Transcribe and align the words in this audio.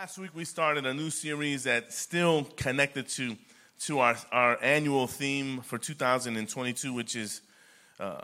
last 0.00 0.16
week 0.16 0.30
we 0.34 0.46
started 0.46 0.86
a 0.86 0.94
new 0.94 1.10
series 1.10 1.64
that's 1.64 1.94
still 1.94 2.44
connected 2.56 3.06
to, 3.06 3.36
to 3.78 3.98
our, 3.98 4.16
our 4.32 4.56
annual 4.62 5.06
theme 5.06 5.60
for 5.60 5.76
2022, 5.76 6.94
which 6.94 7.14
is 7.14 7.42
uh, 7.98 8.22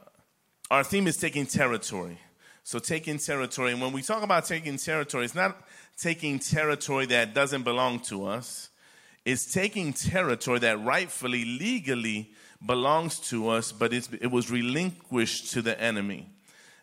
our 0.70 0.82
theme 0.82 1.06
is 1.06 1.18
taking 1.18 1.44
territory. 1.44 2.18
So, 2.64 2.78
taking 2.78 3.18
territory. 3.18 3.72
And 3.72 3.82
when 3.82 3.92
we 3.92 4.00
talk 4.00 4.22
about 4.22 4.46
taking 4.46 4.78
territory, 4.78 5.26
it's 5.26 5.34
not 5.34 5.54
taking 5.98 6.38
territory 6.38 7.04
that 7.06 7.34
doesn't 7.34 7.62
belong 7.62 8.00
to 8.04 8.24
us, 8.24 8.70
it's 9.27 9.52
taking 9.52 9.93
territory 9.93 10.61
that 10.61 10.82
rightfully, 10.82 11.45
legally 11.45 12.30
belongs 12.64 13.20
to 13.29 13.50
us, 13.50 13.70
but 13.70 13.93
it 13.93 14.30
was 14.30 14.50
relinquished 14.50 15.52
to 15.52 15.61
the 15.61 15.79
enemy. 15.79 16.27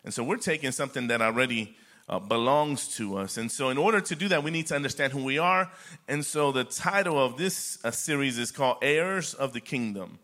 And 0.04 0.14
so, 0.14 0.22
we're 0.22 0.36
taking 0.36 0.70
something 0.70 1.08
that 1.08 1.20
already 1.20 1.76
uh, 2.08 2.18
belongs 2.18 2.88
to 2.96 3.16
us. 3.16 3.36
And 3.36 3.50
so, 3.50 3.70
in 3.70 3.78
order 3.78 4.00
to 4.00 4.14
do 4.14 4.28
that, 4.28 4.42
we 4.42 4.50
need 4.50 4.66
to 4.66 4.76
understand 4.76 5.12
who 5.12 5.24
we 5.24 5.38
are. 5.38 5.70
And 6.08 6.24
so, 6.24 6.52
the 6.52 6.64
title 6.64 7.22
of 7.22 7.36
this 7.36 7.78
uh, 7.84 7.90
series 7.90 8.38
is 8.38 8.50
called 8.50 8.78
Heirs 8.82 9.34
of 9.34 9.52
the 9.52 9.60
Kingdom. 9.60 10.18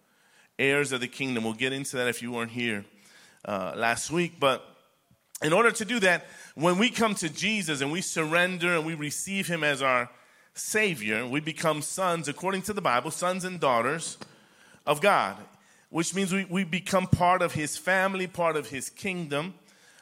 Heirs 0.58 0.92
of 0.92 1.00
the 1.00 1.08
Kingdom. 1.08 1.44
We'll 1.44 1.54
get 1.54 1.72
into 1.72 1.96
that 1.96 2.08
if 2.08 2.22
you 2.22 2.32
weren't 2.32 2.50
here 2.50 2.84
uh, 3.44 3.72
last 3.76 4.10
week. 4.10 4.34
But 4.38 4.64
in 5.42 5.52
order 5.52 5.70
to 5.70 5.84
do 5.84 6.00
that, 6.00 6.26
when 6.54 6.78
we 6.78 6.90
come 6.90 7.14
to 7.16 7.30
Jesus 7.30 7.80
and 7.80 7.90
we 7.90 8.02
surrender 8.02 8.76
and 8.76 8.84
we 8.84 8.94
receive 8.94 9.46
Him 9.46 9.64
as 9.64 9.80
our 9.80 10.10
Savior, 10.52 11.26
we 11.26 11.40
become 11.40 11.80
sons, 11.80 12.28
according 12.28 12.62
to 12.62 12.74
the 12.74 12.82
Bible, 12.82 13.10
sons 13.10 13.44
and 13.44 13.58
daughters 13.58 14.18
of 14.86 15.00
God, 15.00 15.36
which 15.88 16.14
means 16.14 16.32
we, 16.32 16.44
we 16.44 16.64
become 16.64 17.06
part 17.06 17.40
of 17.40 17.54
His 17.54 17.78
family, 17.78 18.26
part 18.26 18.56
of 18.56 18.68
His 18.68 18.90
kingdom. 18.90 19.54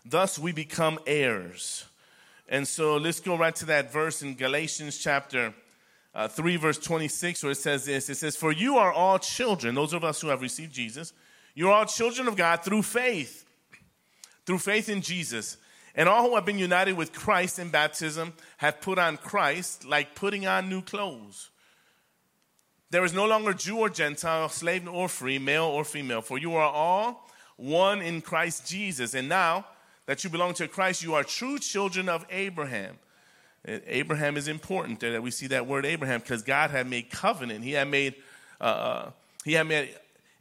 Thus, 0.09 0.39
we 0.39 0.53
become 0.53 0.99
heirs. 1.07 1.85
And 2.49 2.67
so 2.67 2.97
let's 2.97 3.21
go 3.21 3.37
right 3.37 3.55
to 3.57 3.67
that 3.67 3.93
verse 3.93 4.23
in 4.23 4.35
Galatians 4.35 4.97
chapter 4.97 5.53
uh, 6.15 6.29
3, 6.29 6.57
verse 6.57 6.79
26, 6.79 7.43
where 7.43 7.53
it 7.53 7.57
says 7.57 7.85
this 7.85 8.09
It 8.09 8.15
says, 8.15 8.35
For 8.35 8.51
you 8.51 8.79
are 8.79 8.93
all 8.93 9.19
children, 9.19 9.75
those 9.75 9.93
of 9.93 10.05
us 10.05 10.21
who 10.21 10.29
have 10.29 10.41
received 10.41 10.73
Jesus, 10.73 11.13
you're 11.55 11.73
all 11.73 11.85
children 11.85 12.27
of 12.27 12.37
God 12.37 12.65
through 12.65 12.83
faith, 12.83 13.45
through 14.47 14.59
faith 14.59 14.89
in 14.89 15.03
Jesus. 15.03 15.59
And 15.95 16.09
all 16.09 16.29
who 16.29 16.37
have 16.37 16.47
been 16.47 16.59
united 16.59 16.97
with 16.97 17.13
Christ 17.13 17.59
in 17.59 17.71
baptism 17.71 18.33
have 18.59 18.81
put 18.81 18.99
on 18.99 19.17
Christ 19.17 19.85
like 19.85 20.15
putting 20.15 20.47
on 20.47 20.69
new 20.69 20.81
clothes. 20.81 21.51
There 22.91 23.05
is 23.05 23.13
no 23.13 23.27
longer 23.27 23.53
Jew 23.53 23.81
or 23.81 23.91
Gentile, 23.91 24.49
slave 24.49 24.89
or 24.89 25.09
free, 25.09 25.39
male 25.39 25.65
or 25.65 25.85
female, 25.85 26.23
for 26.23 26.39
you 26.39 26.55
are 26.55 26.71
all 26.71 27.29
one 27.57 28.01
in 28.01 28.23
Christ 28.23 28.67
Jesus. 28.67 29.13
And 29.13 29.29
now, 29.29 29.67
that 30.09 30.25
you 30.25 30.31
belong 30.31 30.55
to 30.55 30.67
Christ, 30.67 31.03
you 31.03 31.13
are 31.13 31.23
true 31.23 31.59
children 31.59 32.09
of 32.09 32.25
Abraham. 32.31 32.97
Abraham 33.67 34.39
is 34.39 34.49
important 34.49 35.01
there 35.01 35.13
that 35.13 35.23
we 35.23 35.31
see 35.31 35.49
that 35.49 35.67
word 35.67 35.85
Abraham 35.85 36.21
because 36.21 36.43
God 36.43 36.71
had 36.71 36.89
made 36.89 37.11
covenant. 37.11 37.63
He 37.63 37.73
had 37.73 37.89
made 37.89 38.15
uh, 38.59 38.65
uh, 38.65 39.11
he 39.45 39.53
had 39.53 39.67
made 39.69 39.95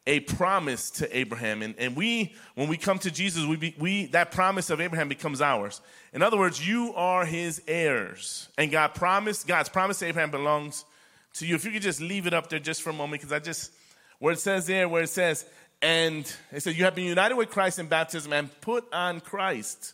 a 0.07 0.21
promise 0.21 0.89
to 0.91 1.17
Abraham, 1.17 1.61
and, 1.61 1.75
and 1.77 1.97
we 1.97 2.33
when 2.55 2.69
we 2.69 2.77
come 2.77 2.97
to 2.99 3.11
Jesus, 3.11 3.43
we, 3.43 3.57
be, 3.57 3.75
we 3.77 4.05
that 4.07 4.31
promise 4.31 4.69
of 4.69 4.79
Abraham 4.79 5.09
becomes 5.09 5.41
ours. 5.41 5.81
In 6.13 6.21
other 6.21 6.37
words, 6.37 6.65
you 6.65 6.93
are 6.95 7.25
his 7.25 7.61
heirs, 7.67 8.47
and 8.57 8.71
God 8.71 8.95
promised 8.95 9.47
God's 9.47 9.67
promise 9.67 9.99
to 9.99 10.05
Abraham 10.05 10.31
belongs 10.31 10.85
to 11.33 11.45
you. 11.45 11.55
If 11.55 11.65
you 11.65 11.71
could 11.71 11.81
just 11.81 11.99
leave 11.99 12.25
it 12.25 12.33
up 12.33 12.49
there 12.49 12.59
just 12.59 12.81
for 12.81 12.91
a 12.91 12.93
moment, 12.93 13.21
because 13.21 13.33
I 13.33 13.39
just 13.39 13.73
where 14.19 14.31
it 14.31 14.39
says 14.39 14.65
there, 14.67 14.87
where 14.87 15.03
it 15.03 15.09
says 15.09 15.45
and 15.81 16.31
it 16.51 16.61
said, 16.61 16.75
You 16.75 16.85
have 16.85 16.95
been 16.95 17.05
united 17.05 17.35
with 17.35 17.49
Christ 17.49 17.79
in 17.79 17.87
baptism 17.87 18.33
and 18.33 18.61
put 18.61 18.91
on 18.93 19.19
Christ, 19.19 19.93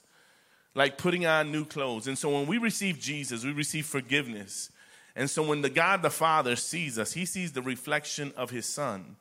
like 0.75 0.97
putting 0.97 1.25
on 1.25 1.51
new 1.51 1.65
clothes. 1.65 2.07
And 2.07 2.17
so 2.17 2.29
when 2.29 2.47
we 2.47 2.57
receive 2.57 2.99
Jesus, 2.99 3.43
we 3.43 3.51
receive 3.51 3.85
forgiveness. 3.85 4.69
And 5.15 5.29
so 5.29 5.43
when 5.43 5.61
the 5.61 5.69
God 5.69 6.01
the 6.01 6.09
Father 6.09 6.55
sees 6.55 6.97
us, 6.97 7.13
he 7.13 7.25
sees 7.25 7.51
the 7.51 7.61
reflection 7.61 8.33
of 8.35 8.49
his 8.49 8.65
Son. 8.65 9.15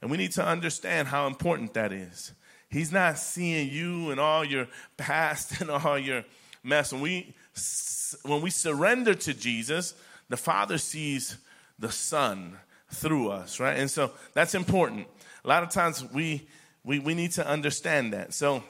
And 0.00 0.10
we 0.10 0.16
need 0.16 0.32
to 0.32 0.44
understand 0.44 1.08
how 1.08 1.26
important 1.26 1.74
that 1.74 1.92
is. 1.92 2.32
He's 2.68 2.90
not 2.90 3.18
seeing 3.18 3.70
you 3.70 4.10
and 4.10 4.18
all 4.18 4.44
your 4.44 4.66
past 4.96 5.60
and 5.60 5.70
all 5.70 5.98
your 5.98 6.24
mess. 6.62 6.92
When 6.92 7.02
we, 7.02 7.34
when 8.24 8.42
we 8.42 8.50
surrender 8.50 9.14
to 9.14 9.34
Jesus, 9.34 9.94
the 10.28 10.36
Father 10.36 10.78
sees 10.78 11.36
the 11.78 11.92
Son 11.92 12.58
through 12.90 13.30
us, 13.30 13.60
right? 13.60 13.78
And 13.78 13.90
so 13.90 14.12
that's 14.34 14.54
important. 14.54 15.06
A 15.44 15.48
lot 15.48 15.62
of 15.62 15.70
times 15.70 16.04
we 16.12 16.46
we, 16.84 16.98
we 16.98 17.14
need 17.14 17.32
to 17.32 17.46
understand 17.46 18.12
that. 18.12 18.34
So 18.34 18.62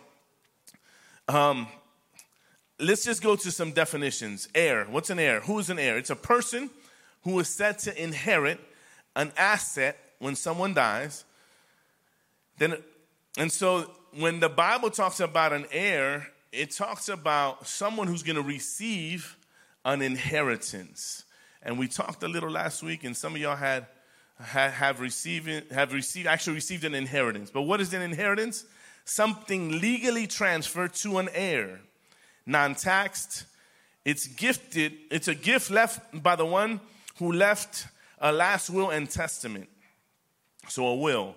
um, 1.29 1.67
let's 2.79 3.05
just 3.05 3.23
go 3.23 3.37
to 3.37 3.51
some 3.51 3.73
definitions. 3.73 4.49
Heir. 4.55 4.85
What's 4.85 5.11
an 5.11 5.19
heir? 5.19 5.41
Who 5.41 5.59
is 5.59 5.71
an 5.71 5.79
heir? 5.79 5.97
It's 5.97 6.11
a 6.11 6.17
person 6.17 6.71
who 7.23 7.39
is 7.39 7.49
said 7.49 7.79
to 7.81 8.03
inherit 8.03 8.61
an 9.17 9.33
asset 9.37 9.97
when 10.19 10.37
someone 10.37 10.75
dies. 10.75 11.25
Then 12.59 12.77
and 13.39 13.51
so 13.51 13.91
when 14.19 14.41
the 14.41 14.49
Bible 14.49 14.91
talks 14.91 15.21
about 15.21 15.53
an 15.53 15.67
heir, 15.71 16.29
it 16.53 16.71
talks 16.71 17.09
about 17.09 17.67
someone 17.67 18.07
who's 18.07 18.23
going 18.23 18.37
to 18.37 18.43
receive 18.43 19.37
an 19.85 20.03
inheritance. 20.03 21.25
And 21.63 21.79
we 21.79 21.89
talked 21.89 22.23
a 22.23 22.29
little 22.29 22.51
last 22.51 22.83
week, 22.83 23.05
and 23.05 23.17
some 23.17 23.35
of 23.35 23.41
y'all 23.41 23.57
had 23.57 23.87
have 24.43 25.01
received, 25.01 25.73
have 25.73 25.93
received, 25.93 26.27
actually 26.27 26.55
received 26.55 26.85
an 26.85 26.95
inheritance. 26.95 27.51
But 27.51 27.63
what 27.63 27.81
is 27.81 27.93
an 27.93 28.03
inheritance? 28.03 28.65
Something 29.05 29.81
legally 29.81 30.27
transferred 30.27 30.95
to 30.95 31.19
an 31.19 31.29
heir, 31.35 31.81
non 32.47 32.75
taxed. 32.75 33.45
It's 34.05 34.27
gifted, 34.27 34.95
it's 35.11 35.29
a 35.29 35.35
gift 35.35 35.71
left 35.71 36.23
by 36.23 36.37
the 36.37 36.47
one 36.47 36.81
who 37.19 37.33
left 37.33 37.87
a 38.19 38.33
last 38.33 38.71
will 38.71 38.91
and 38.91 39.09
testament. 39.09 39.69
So, 40.69 40.87
a 40.87 40.95
will. 40.95 41.35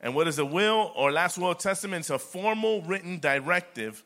And 0.00 0.14
what 0.14 0.28
is 0.28 0.38
a 0.38 0.44
will 0.44 0.92
or 0.96 1.12
last 1.12 1.38
will 1.38 1.48
or 1.48 1.54
testament? 1.54 2.00
It's 2.00 2.10
a 2.10 2.18
formal 2.18 2.82
written 2.82 3.18
directive 3.18 4.02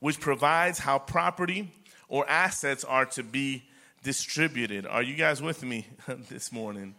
which 0.00 0.20
provides 0.20 0.78
how 0.78 0.98
property 0.98 1.72
or 2.08 2.28
assets 2.28 2.84
are 2.84 3.06
to 3.06 3.22
be 3.22 3.64
distributed. 4.02 4.86
Are 4.86 5.02
you 5.02 5.14
guys 5.14 5.42
with 5.42 5.62
me 5.62 5.86
this 6.28 6.52
morning? 6.52 6.94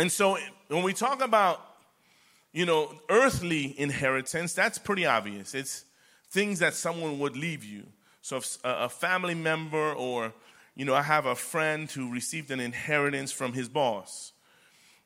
And 0.00 0.10
so 0.10 0.38
when 0.68 0.82
we 0.82 0.94
talk 0.94 1.20
about, 1.20 1.60
you 2.54 2.64
know, 2.64 2.90
earthly 3.10 3.78
inheritance, 3.78 4.54
that's 4.54 4.78
pretty 4.78 5.04
obvious. 5.04 5.54
It's 5.54 5.84
things 6.30 6.58
that 6.60 6.72
someone 6.72 7.18
would 7.18 7.36
leave 7.36 7.62
you. 7.62 7.84
So 8.22 8.38
if 8.38 8.56
a 8.64 8.88
family 8.88 9.34
member 9.34 9.92
or, 9.92 10.32
you 10.74 10.86
know, 10.86 10.94
I 10.94 11.02
have 11.02 11.26
a 11.26 11.34
friend 11.34 11.90
who 11.90 12.10
received 12.10 12.50
an 12.50 12.60
inheritance 12.60 13.30
from 13.30 13.52
his 13.52 13.68
boss. 13.68 14.32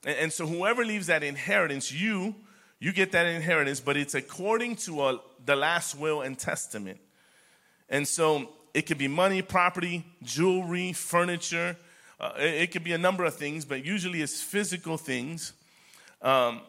And, 0.06 0.32
so 0.32 0.46
whoever 0.46 0.84
leaves 0.84 1.08
that 1.08 1.24
inheritance, 1.24 1.90
you, 1.90 2.36
you 2.78 2.92
get 2.92 3.10
that 3.12 3.26
inheritance, 3.26 3.80
but 3.80 3.96
it's 3.96 4.14
according 4.14 4.76
to 4.76 5.02
a, 5.02 5.20
the 5.44 5.56
last 5.56 5.98
will 5.98 6.22
and 6.22 6.38
testament. 6.38 7.00
And 7.88 8.06
so 8.06 8.48
it 8.74 8.82
could 8.82 8.98
be 8.98 9.08
money, 9.08 9.42
property, 9.42 10.04
jewelry, 10.22 10.92
furniture, 10.92 11.76
uh, 12.20 12.32
it, 12.36 12.70
could 12.70 12.84
be 12.84 12.92
a 12.92 12.98
number 12.98 13.24
of 13.24 13.34
things, 13.34 13.64
but 13.64 13.84
usually 13.84 14.22
it's 14.22 14.40
physical 14.40 14.96
things. 14.96 15.52
Um, 16.22 16.60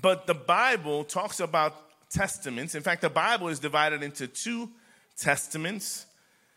but 0.00 0.26
the 0.26 0.34
Bible 0.34 1.04
talks 1.04 1.40
about 1.40 1.74
testaments. 2.10 2.74
In 2.74 2.82
fact, 2.82 3.02
the 3.02 3.10
Bible 3.10 3.48
is 3.48 3.58
divided 3.58 4.02
into 4.02 4.26
two 4.26 4.70
testaments. 5.16 6.06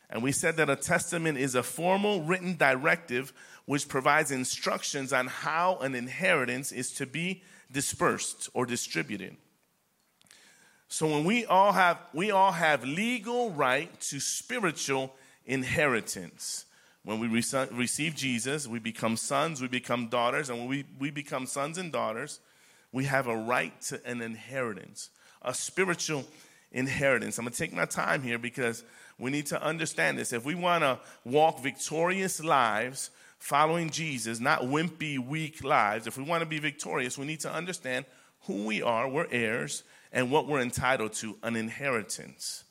And 0.10 0.22
we 0.22 0.32
said 0.32 0.58
that 0.58 0.70
a 0.70 0.76
testament 0.76 1.38
is 1.38 1.56
a 1.56 1.64
formal 1.64 2.24
written 2.24 2.56
directive 2.56 3.34
which 3.66 3.88
provides 3.88 4.32
instructions 4.32 5.14
on 5.14 5.28
how 5.28 5.78
an 5.78 5.96
inheritance 5.96 6.72
is 6.72 6.92
to 6.92 7.06
be 7.06 7.42
dispersed 7.72 8.50
or 8.54 8.66
distributed. 8.66 9.38
So 10.88 11.08
when 11.08 11.24
we 11.24 11.46
all 11.46 11.72
have 11.72 11.98
we 12.14 12.32
all 12.32 12.52
have 12.52 12.84
legal 12.84 13.52
right 13.52 13.98
to 14.02 14.20
spiritual 14.20 15.16
inheritance. 15.46 16.66
When 17.04 17.20
we 17.20 17.28
receive 17.28 18.16
Jesus, 18.16 18.68
we 18.68 18.78
become 18.78 19.18
sons, 19.18 19.60
we 19.60 19.68
become 19.68 20.08
daughters, 20.08 20.50
and 20.50 20.60
when 20.60 20.68
we, 20.68 20.86
we 21.00 21.10
become 21.10 21.48
sons 21.48 21.80
and 21.80 21.92
daughters, 21.92 22.40
we 22.92 23.06
have 23.06 23.28
a 23.28 23.36
right 23.36 23.80
to 23.84 24.06
an 24.06 24.22
inheritance, 24.22 25.10
a 25.42 25.54
spiritual 25.54 26.26
inheritance. 26.72 27.38
I'm 27.38 27.46
going 27.46 27.54
to 27.54 27.58
take 27.58 27.74
my 27.74 27.86
time 27.86 28.22
here 28.22 28.38
because 28.38 28.84
we 29.18 29.32
need 29.32 29.48
to 29.48 29.62
understand 29.64 30.20
this. 30.20 30.32
If 30.32 30.46
we 30.46 30.54
want 30.54 30.84
to 30.84 31.00
walk 31.26 31.62
victorious 31.64 32.44
lives 32.44 33.10
following 33.40 33.90
Jesus, 33.90 34.40
not 34.40 34.62
wimpy, 34.62 35.18
weak 35.18 35.64
lives, 35.64 36.06
if 36.06 36.18
we 36.18 36.24
want 36.24 36.42
to 36.42 36.50
be 36.50 36.60
victorious, 36.60 37.18
we 37.18 37.26
need 37.26 37.40
to 37.40 37.52
understand 37.52 38.06
who 38.42 38.66
we 38.66 38.84
are, 38.84 39.08
we're 39.10 39.28
heirs, 39.32 39.84
and 40.12 40.30
what 40.30 40.48
we're 40.48 40.62
entitled 40.62 41.14
to 41.14 41.38
an 41.42 41.56
inheritance. 41.56 42.64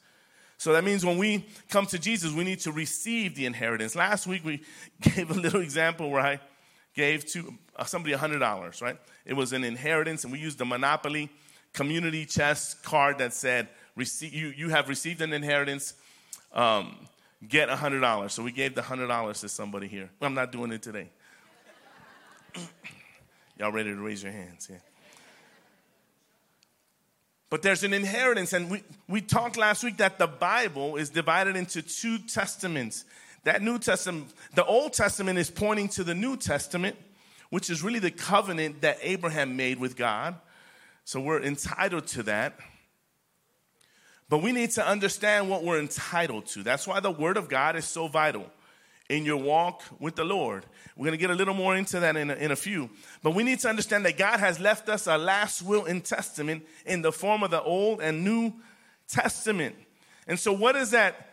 So 0.60 0.74
that 0.74 0.84
means 0.84 1.06
when 1.06 1.16
we 1.16 1.46
come 1.70 1.86
to 1.86 1.98
Jesus, 1.98 2.34
we 2.34 2.44
need 2.44 2.60
to 2.60 2.70
receive 2.70 3.34
the 3.34 3.46
inheritance. 3.46 3.96
Last 3.96 4.26
week, 4.26 4.44
we 4.44 4.60
gave 5.00 5.30
a 5.30 5.34
little 5.34 5.62
example 5.62 6.10
where 6.10 6.20
I 6.20 6.38
gave 6.92 7.24
to 7.28 7.54
uh, 7.76 7.84
somebody 7.84 8.14
$100, 8.14 8.82
right? 8.82 8.98
It 9.24 9.32
was 9.32 9.54
an 9.54 9.64
inheritance, 9.64 10.24
and 10.24 10.32
we 10.34 10.38
used 10.38 10.58
the 10.58 10.66
Monopoly 10.66 11.30
community 11.72 12.26
chest 12.26 12.82
card 12.82 13.16
that 13.18 13.32
said, 13.32 13.68
you, 13.96 14.52
you 14.54 14.68
have 14.68 14.90
received 14.90 15.22
an 15.22 15.32
inheritance. 15.32 15.94
Um, 16.52 17.08
get 17.48 17.70
$100. 17.70 18.30
So 18.30 18.42
we 18.42 18.52
gave 18.52 18.74
the 18.74 18.82
$100 18.82 19.40
to 19.40 19.48
somebody 19.48 19.88
here. 19.88 20.10
I'm 20.20 20.34
not 20.34 20.52
doing 20.52 20.72
it 20.72 20.82
today. 20.82 21.08
Y'all 23.58 23.72
ready 23.72 23.94
to 23.94 23.96
raise 23.98 24.22
your 24.22 24.32
hands? 24.32 24.68
Yeah. 24.70 24.76
But 27.50 27.62
there's 27.62 27.82
an 27.82 27.93
inheritance, 27.93 28.52
and 28.52 28.70
we, 28.70 28.85
we 29.08 29.20
talked 29.20 29.56
last 29.56 29.82
week 29.82 29.97
that 29.97 30.19
the 30.19 30.29
Bible 30.29 30.94
is 30.94 31.11
divided 31.11 31.56
into 31.56 31.82
two 31.82 32.19
testaments. 32.19 33.05
That 33.43 33.61
New 33.61 33.81
Testament, 33.81 34.29
the 34.55 34.64
Old 34.64 34.93
Testament 34.93 35.38
is 35.38 35.50
pointing 35.50 35.88
to 35.91 36.05
the 36.05 36.14
New 36.14 36.37
Testament, 36.37 36.97
which 37.50 37.69
is 37.69 37.82
really 37.82 37.99
the 37.99 38.12
covenant 38.12 38.82
that 38.82 38.99
Abraham 39.02 39.56
made 39.56 39.81
with 39.81 39.97
God. 39.97 40.37
So 41.05 41.20
we're 41.20 41.43
entitled 41.43 42.06
to 42.08 42.23
that. 42.25 42.56
But 44.29 44.43
we 44.43 44.53
need 44.53 44.70
to 44.73 44.87
understand 44.87 45.50
what 45.50 45.64
we're 45.64 45.81
entitled 45.81 46.46
to. 46.49 46.62
That's 46.62 46.87
why 46.87 47.00
the 47.00 47.11
Word 47.11 47.37
of 47.37 47.49
God 47.49 47.75
is 47.75 47.85
so 47.85 48.06
vital 48.06 48.46
in 49.10 49.24
your 49.24 49.38
walk 49.38 49.82
with 49.98 50.14
the 50.14 50.24
Lord. 50.24 50.64
We're 50.96 51.06
going 51.06 51.18
to 51.18 51.20
get 51.20 51.30
a 51.30 51.34
little 51.34 51.52
more 51.52 51.76
into 51.76 51.98
that 51.98 52.16
in 52.16 52.30
a, 52.30 52.34
in 52.34 52.52
a 52.52 52.56
few. 52.56 52.88
But 53.24 53.34
we 53.34 53.42
need 53.42 53.58
to 53.60 53.68
understand 53.68 54.06
that 54.06 54.16
God 54.16 54.38
has 54.38 54.60
left 54.60 54.88
us 54.88 55.08
a 55.08 55.18
last 55.18 55.62
will 55.62 55.84
and 55.84 56.02
testament 56.02 56.64
in 56.86 57.02
the 57.02 57.10
form 57.10 57.42
of 57.42 57.50
the 57.50 57.60
Old 57.60 58.00
and 58.00 58.24
New 58.24 58.54
Testament. 59.08 59.74
And 60.28 60.38
so, 60.38 60.52
what 60.52 60.76
is 60.76 60.92
that? 60.92 61.32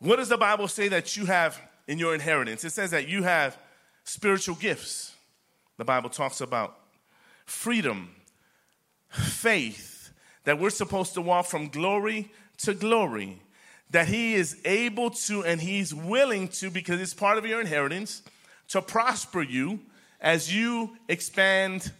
What 0.00 0.16
does 0.16 0.28
the 0.28 0.36
Bible 0.36 0.66
say 0.66 0.88
that 0.88 1.16
you 1.16 1.26
have 1.26 1.60
in 1.86 1.98
your 1.98 2.14
inheritance? 2.14 2.64
It 2.64 2.70
says 2.70 2.90
that 2.90 3.06
you 3.06 3.22
have 3.22 3.56
spiritual 4.02 4.56
gifts. 4.56 5.14
The 5.76 5.84
Bible 5.84 6.10
talks 6.10 6.40
about 6.40 6.78
freedom, 7.46 8.10
faith, 9.08 10.12
that 10.44 10.58
we're 10.58 10.70
supposed 10.70 11.14
to 11.14 11.20
walk 11.20 11.46
from 11.46 11.68
glory 11.68 12.32
to 12.58 12.74
glory, 12.74 13.40
that 13.90 14.08
He 14.08 14.34
is 14.34 14.60
able 14.64 15.10
to 15.10 15.44
and 15.44 15.60
He's 15.60 15.94
willing 15.94 16.48
to, 16.48 16.70
because 16.70 17.00
it's 17.00 17.14
part 17.14 17.38
of 17.38 17.46
your 17.46 17.60
inheritance, 17.60 18.22
to 18.68 18.82
prosper 18.82 19.42
you 19.42 19.80
as 20.20 20.54
you 20.54 20.96
expand 21.08 21.92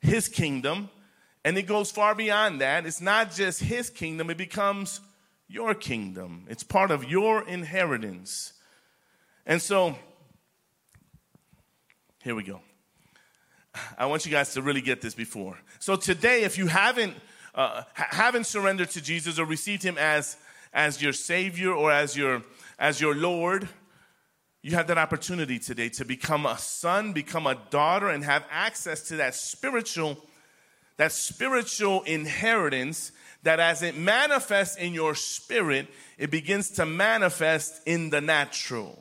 His 0.00 0.28
kingdom. 0.28 0.90
And 1.44 1.56
it 1.56 1.62
goes 1.62 1.90
far 1.90 2.14
beyond 2.14 2.60
that. 2.60 2.86
It's 2.86 3.00
not 3.00 3.32
just 3.32 3.60
His 3.60 3.90
kingdom, 3.90 4.30
it 4.30 4.36
becomes 4.36 5.00
your 5.48 5.74
kingdom, 5.74 6.44
it's 6.48 6.64
part 6.64 6.90
of 6.90 7.04
your 7.04 7.46
inheritance. 7.46 8.52
And 9.44 9.62
so, 9.62 9.94
here 12.24 12.34
we 12.34 12.42
go. 12.42 12.60
I 13.96 14.06
want 14.06 14.24
you 14.26 14.32
guys 14.32 14.54
to 14.54 14.62
really 14.62 14.80
get 14.80 15.00
this 15.00 15.14
before. 15.14 15.58
So 15.78 15.94
today, 15.94 16.42
if 16.42 16.58
you 16.58 16.66
haven't 16.66 17.14
uh, 17.54 17.82
haven't 17.94 18.44
surrendered 18.44 18.90
to 18.90 19.00
Jesus 19.00 19.38
or 19.38 19.46
received 19.46 19.82
Him 19.82 19.96
as 19.98 20.36
as 20.72 21.02
your 21.02 21.12
Savior 21.12 21.72
or 21.72 21.90
as 21.90 22.16
your 22.16 22.42
as 22.78 23.00
your 23.00 23.14
Lord, 23.14 23.68
you 24.62 24.72
have 24.72 24.88
that 24.88 24.98
opportunity 24.98 25.58
today 25.58 25.88
to 25.90 26.04
become 26.04 26.44
a 26.44 26.58
son, 26.58 27.12
become 27.12 27.46
a 27.46 27.56
daughter, 27.70 28.08
and 28.08 28.24
have 28.24 28.44
access 28.50 29.02
to 29.08 29.16
that 29.16 29.34
spiritual 29.34 30.18
that 30.96 31.12
spiritual 31.12 32.02
inheritance 32.02 33.12
that 33.42 33.60
as 33.60 33.82
it 33.82 33.96
manifests 33.96 34.76
in 34.76 34.94
your 34.94 35.14
spirit, 35.14 35.86
it 36.18 36.30
begins 36.30 36.70
to 36.70 36.86
manifest 36.86 37.80
in 37.86 38.10
the 38.10 38.20
natural. 38.20 38.98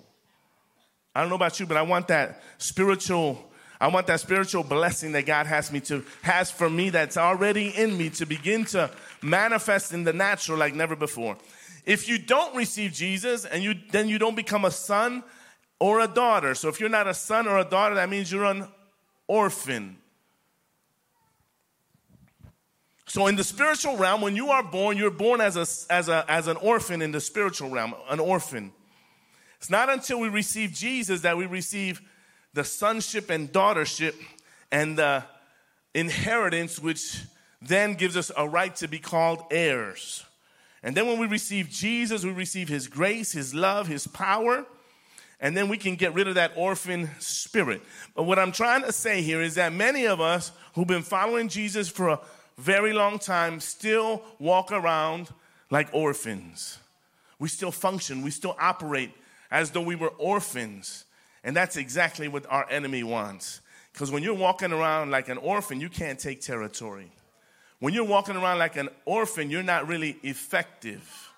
I 1.15 1.21
don't 1.21 1.29
know 1.29 1.35
about 1.35 1.59
you, 1.59 1.65
but 1.65 1.77
I 1.77 1.81
want 1.81 2.09
that 2.09 2.43
spiritual 2.57 3.49
I 3.79 3.87
want 3.89 4.07
that 4.07 4.19
spiritual 4.19 4.63
blessing 4.63 5.11
that 5.13 5.25
God 5.25 5.47
has 5.47 5.71
me 5.71 5.79
to 5.81 6.03
has 6.21 6.49
for 6.49 6.69
me 6.69 6.89
that's 6.89 7.17
already 7.17 7.69
in 7.69 7.97
me 7.97 8.09
to 8.11 8.25
begin 8.25 8.65
to 8.65 8.89
manifest 9.21 9.93
in 9.93 10.03
the 10.03 10.13
natural 10.13 10.57
like 10.57 10.73
never 10.73 10.95
before. 10.95 11.37
If 11.85 12.07
you 12.07 12.17
don't 12.17 12.55
receive 12.55 12.93
Jesus 12.93 13.45
and 13.45 13.63
you 13.63 13.75
then 13.91 14.07
you 14.07 14.17
don't 14.17 14.35
become 14.35 14.65
a 14.65 14.71
son 14.71 15.23
or 15.79 15.99
a 15.99 16.07
daughter. 16.07 16.55
So 16.55 16.69
if 16.69 16.79
you're 16.79 16.89
not 16.89 17.07
a 17.07 17.13
son 17.13 17.47
or 17.47 17.57
a 17.57 17.65
daughter, 17.65 17.95
that 17.95 18.09
means 18.09 18.31
you're 18.31 18.45
an 18.45 18.67
orphan. 19.27 19.97
So 23.07 23.27
in 23.27 23.35
the 23.35 23.43
spiritual 23.43 23.97
realm, 23.97 24.21
when 24.21 24.35
you 24.35 24.49
are 24.49 24.63
born, 24.63 24.97
you're 24.97 25.11
born 25.11 25.41
as 25.41 25.55
a, 25.57 25.93
as 25.93 26.09
a 26.09 26.25
as 26.29 26.47
an 26.47 26.57
orphan 26.57 27.01
in 27.01 27.11
the 27.11 27.21
spiritual 27.21 27.69
realm, 27.69 27.93
an 28.09 28.19
orphan. 28.19 28.71
It's 29.57 29.69
not 29.69 29.89
until 29.89 30.19
we 30.19 30.29
receive 30.29 30.71
Jesus 30.71 31.21
that 31.21 31.37
we 31.37 31.45
receive 31.45 32.01
the 32.55 32.63
sonship 32.63 33.29
and 33.29 33.51
daughtership 33.51 34.15
and 34.71 34.97
the 34.97 35.23
inheritance, 35.93 36.79
which 36.79 37.21
then 37.61 37.93
gives 37.93 38.17
us 38.17 38.31
a 38.35 38.47
right 38.47 38.75
to 38.77 38.87
be 38.87 38.97
called 38.97 39.43
heirs. 39.51 40.25
And 40.81 40.95
then 40.95 41.05
when 41.07 41.19
we 41.19 41.27
receive 41.27 41.69
Jesus, 41.69 42.23
we 42.23 42.31
receive 42.31 42.69
his 42.69 42.87
grace, 42.87 43.33
his 43.33 43.53
love, 43.53 43.87
his 43.87 44.07
power, 44.07 44.65
and 45.41 45.55
then 45.55 45.67
we 45.67 45.77
can 45.77 45.95
get 45.95 46.13
rid 46.13 46.27
of 46.27 46.35
that 46.35 46.53
orphan 46.55 47.09
spirit. 47.19 47.81
But 48.15 48.23
what 48.23 48.39
I'm 48.39 48.53
trying 48.53 48.83
to 48.83 48.91
say 48.91 49.21
here 49.21 49.41
is 49.41 49.55
that 49.55 49.73
many 49.73 50.05
of 50.05 50.21
us 50.21 50.51
who've 50.75 50.87
been 50.87 51.01
following 51.01 51.49
Jesus 51.49 51.89
for 51.89 52.09
a 52.09 52.19
very 52.57 52.93
long 52.93 53.19
time 53.19 53.59
still 53.59 54.21
walk 54.39 54.71
around 54.71 55.29
like 55.69 55.89
orphans. 55.91 56.79
We 57.37 57.49
still 57.49 57.71
function, 57.71 58.21
we 58.21 58.31
still 58.31 58.55
operate 58.59 59.11
as 59.51 59.71
though 59.71 59.81
we 59.81 59.95
were 59.95 60.09
orphans. 60.17 61.04
And 61.45 61.55
that's 61.55 61.77
exactly 61.77 62.27
what 62.27 62.45
our 62.49 62.67
enemy 62.69 63.03
wants. 63.03 63.61
Because 63.93 64.11
when 64.11 64.23
you're 64.23 64.33
walking 64.33 64.73
around 64.73 65.11
like 65.11 65.29
an 65.29 65.37
orphan, 65.37 65.79
you 65.79 65.89
can't 65.89 66.19
take 66.19 66.41
territory. 66.41 67.11
When 67.79 67.93
you're 67.93 68.03
walking 68.03 68.35
around 68.35 68.57
like 68.57 68.75
an 68.75 68.89
orphan, 69.05 69.51
you're 69.51 69.63
not 69.63 69.87
really 69.87 70.17
effective. 70.23 71.31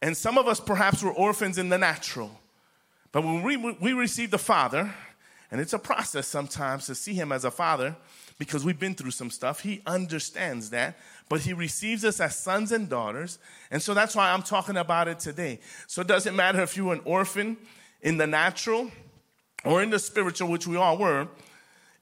And 0.00 0.16
some 0.16 0.38
of 0.38 0.48
us 0.48 0.58
perhaps 0.58 1.02
were 1.02 1.12
orphans 1.12 1.58
in 1.58 1.68
the 1.68 1.78
natural. 1.78 2.40
But 3.12 3.24
when 3.24 3.42
we, 3.42 3.56
we 3.56 3.92
receive 3.92 4.30
the 4.30 4.38
Father, 4.38 4.92
and 5.50 5.60
it's 5.60 5.74
a 5.74 5.78
process 5.78 6.26
sometimes 6.26 6.86
to 6.86 6.94
see 6.94 7.12
Him 7.12 7.30
as 7.30 7.44
a 7.44 7.50
Father 7.50 7.94
because 8.38 8.64
we've 8.64 8.80
been 8.80 8.94
through 8.94 9.12
some 9.12 9.30
stuff, 9.30 9.60
He 9.60 9.82
understands 9.86 10.70
that. 10.70 10.96
But 11.28 11.40
He 11.40 11.52
receives 11.52 12.04
us 12.04 12.20
as 12.20 12.36
sons 12.36 12.72
and 12.72 12.88
daughters. 12.88 13.38
And 13.70 13.82
so 13.82 13.92
that's 13.92 14.16
why 14.16 14.32
I'm 14.32 14.42
talking 14.42 14.78
about 14.78 15.08
it 15.08 15.20
today. 15.20 15.60
So 15.86 16.00
it 16.00 16.08
doesn't 16.08 16.34
matter 16.34 16.62
if 16.62 16.76
you're 16.76 16.94
an 16.94 17.02
orphan 17.04 17.58
in 18.04 18.18
the 18.18 18.26
natural 18.26 18.92
or 19.64 19.82
in 19.82 19.90
the 19.90 19.98
spiritual, 19.98 20.48
which 20.48 20.68
we 20.68 20.76
all 20.76 20.96
were, 20.96 21.26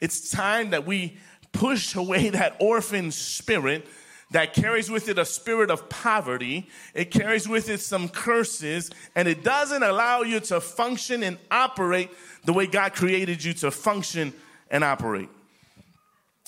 it's 0.00 0.30
time 0.30 0.70
that 0.70 0.84
we 0.84 1.16
push 1.52 1.94
away 1.94 2.28
that 2.30 2.56
orphan 2.60 3.10
spirit 3.10 3.86
that 4.32 4.54
carries 4.54 4.90
with 4.90 5.08
it 5.08 5.18
a 5.18 5.24
spirit 5.24 5.70
of 5.70 5.88
poverty. 5.88 6.68
It 6.94 7.10
carries 7.10 7.46
with 7.46 7.68
it 7.68 7.80
some 7.80 8.08
curses, 8.08 8.90
and 9.14 9.28
it 9.28 9.44
doesn't 9.44 9.82
allow 9.82 10.22
you 10.22 10.40
to 10.40 10.60
function 10.60 11.22
and 11.22 11.38
operate 11.50 12.10
the 12.44 12.52
way 12.52 12.66
God 12.66 12.94
created 12.94 13.44
you 13.44 13.52
to 13.54 13.70
function 13.70 14.32
and 14.70 14.82
operate. 14.82 15.28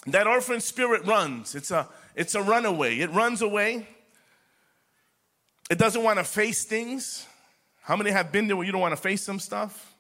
That 0.07 0.27
orphan 0.27 0.61
spirit 0.61 1.05
runs. 1.05 1.55
It's 1.55 1.71
a, 1.71 1.89
it's 2.15 2.35
a 2.35 2.43
runaway. 2.43 2.99
It 2.99 3.11
runs 3.11 3.43
away. 3.43 3.87
It 5.71 5.79
doesn't 5.79 6.03
want 6.03 6.19
to 6.19 6.25
face 6.25 6.65
things. 6.65 7.27
How 7.85 7.97
many 7.97 8.11
have 8.13 8.33
been 8.33 8.47
there 8.47 8.57
where 8.57 8.65
you 8.65 8.73
don't 8.73 8.81
want 8.81 8.97
to 8.97 9.01
face 9.01 9.23
some 9.23 9.39
stuff? 9.39 9.95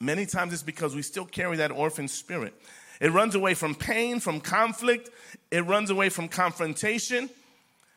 Many 0.00 0.24
times 0.24 0.54
it's 0.54 0.62
because 0.62 0.94
we 0.94 1.02
still 1.02 1.26
carry 1.26 1.58
that 1.58 1.70
orphan 1.70 2.08
spirit. 2.08 2.54
It 2.98 3.12
runs 3.12 3.34
away 3.34 3.52
from 3.52 3.74
pain, 3.74 4.20
from 4.20 4.40
conflict. 4.40 5.10
It 5.50 5.66
runs 5.66 5.90
away 5.90 6.08
from 6.08 6.28
confrontation. 6.28 7.28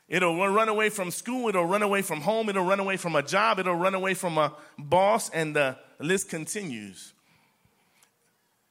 It'll 0.10 0.38
run 0.38 0.68
away 0.68 0.90
from 0.90 1.10
school. 1.10 1.48
It'll 1.48 1.66
run 1.66 1.84
away 1.84 2.02
from 2.02 2.20
home. 2.20 2.50
It'll 2.50 2.66
run 2.66 2.82
away 2.82 2.98
from 2.98 3.16
a 3.16 3.24
job. 3.24 3.60
It'll 3.60 3.76
run 3.76 3.96
away 3.96 4.14
from 4.14 4.38
a 4.38 4.54
boss. 4.78 5.30
And 5.30 5.56
the 5.56 5.78
list 6.00 6.30
continues. 6.30 7.14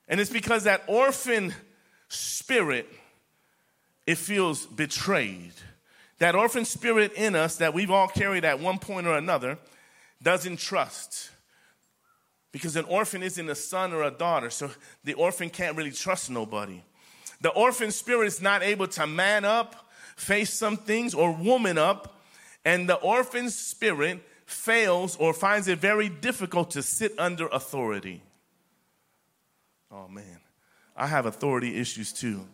And 0.07 0.21
it's 0.21 0.31
because 0.31 0.65
that 0.65 0.83
orphan 0.87 1.55
spirit, 2.09 2.89
it 4.07 4.19
feels 4.19 4.67
betrayed. 4.67 5.55
That 6.19 6.35
orphan 6.35 6.65
spirit 6.65 7.13
in 7.13 7.35
us 7.35 7.57
that 7.57 7.75
we've 7.75 7.91
all 7.91 8.09
carried 8.09 8.45
at 8.45 8.61
one 8.61 8.79
point 8.79 9.07
or 9.07 9.17
another 9.17 9.59
doesn't 10.23 10.59
trust. 10.59 11.31
Because 12.53 12.77
an 12.77 12.87
orphan 12.87 13.23
isn't 13.23 13.49
a 13.49 13.55
son 13.55 13.93
or 13.93 14.03
a 14.03 14.11
daughter, 14.11 14.49
so 14.49 14.71
the 15.05 15.15
orphan 15.15 15.51
can't 15.51 15.77
really 15.77 15.91
trust 15.91 16.31
nobody. 16.31 16.83
The 17.43 17.51
orphan 17.51 17.91
spirit 17.91 18.29
is 18.29 18.41
not 18.41 18.63
able 18.63 18.89
to 18.89 19.07
man 19.07 19.45
up, 19.45 19.91
face 20.17 20.53
some 20.53 20.79
things, 20.79 21.13
or 21.13 21.33
woman 21.33 21.77
up, 21.77 22.19
and 22.65 22.89
the 22.89 22.95
orphan 22.95 23.51
spirit 23.51 24.23
fails 24.47 25.17
or 25.17 25.35
finds 25.35 25.69
it 25.69 25.79
very 25.79 26.09
difficult 26.09 26.71
to 26.71 26.83
sit 26.83 27.13
under 27.19 27.47
authority. 27.49 28.23
Oh 29.91 30.09
man, 30.09 30.41
I 30.97 31.07
have 31.09 31.27
authority 31.27 31.77
issues 31.77 32.13
too. 32.13 32.47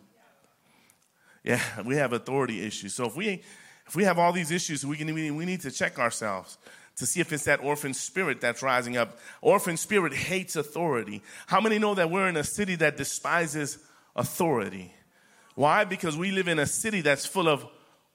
Yeah, 1.43 1.61
we 1.85 1.95
have 1.97 2.13
authority 2.13 2.65
issues. 2.65 2.93
So 2.93 3.05
if 3.05 3.15
we 3.15 3.43
if 3.85 3.95
we 3.95 4.05
have 4.05 4.17
all 4.17 4.31
these 4.31 4.51
issues, 4.51 4.85
we 4.85 4.97
can 4.97 5.13
we 5.13 5.45
need 5.45 5.61
to 5.61 5.71
check 5.71 5.99
ourselves 5.99 6.57
to 6.95 7.05
see 7.05 7.19
if 7.19 7.33
it's 7.33 7.45
that 7.45 7.63
orphan 7.63 7.93
spirit 7.93 8.39
that's 8.39 8.61
rising 8.61 8.97
up. 8.97 9.17
Orphan 9.41 9.77
spirit 9.77 10.13
hates 10.13 10.55
authority. 10.55 11.21
How 11.47 11.59
many 11.59 11.79
know 11.79 11.95
that 11.95 12.09
we're 12.09 12.27
in 12.27 12.37
a 12.37 12.43
city 12.43 12.75
that 12.75 12.97
despises 12.97 13.79
authority? 14.15 14.93
Why? 15.55 15.85
Because 15.85 16.15
we 16.15 16.31
live 16.31 16.47
in 16.47 16.59
a 16.59 16.65
city 16.65 17.01
that's 17.01 17.25
full 17.25 17.47
of 17.47 17.65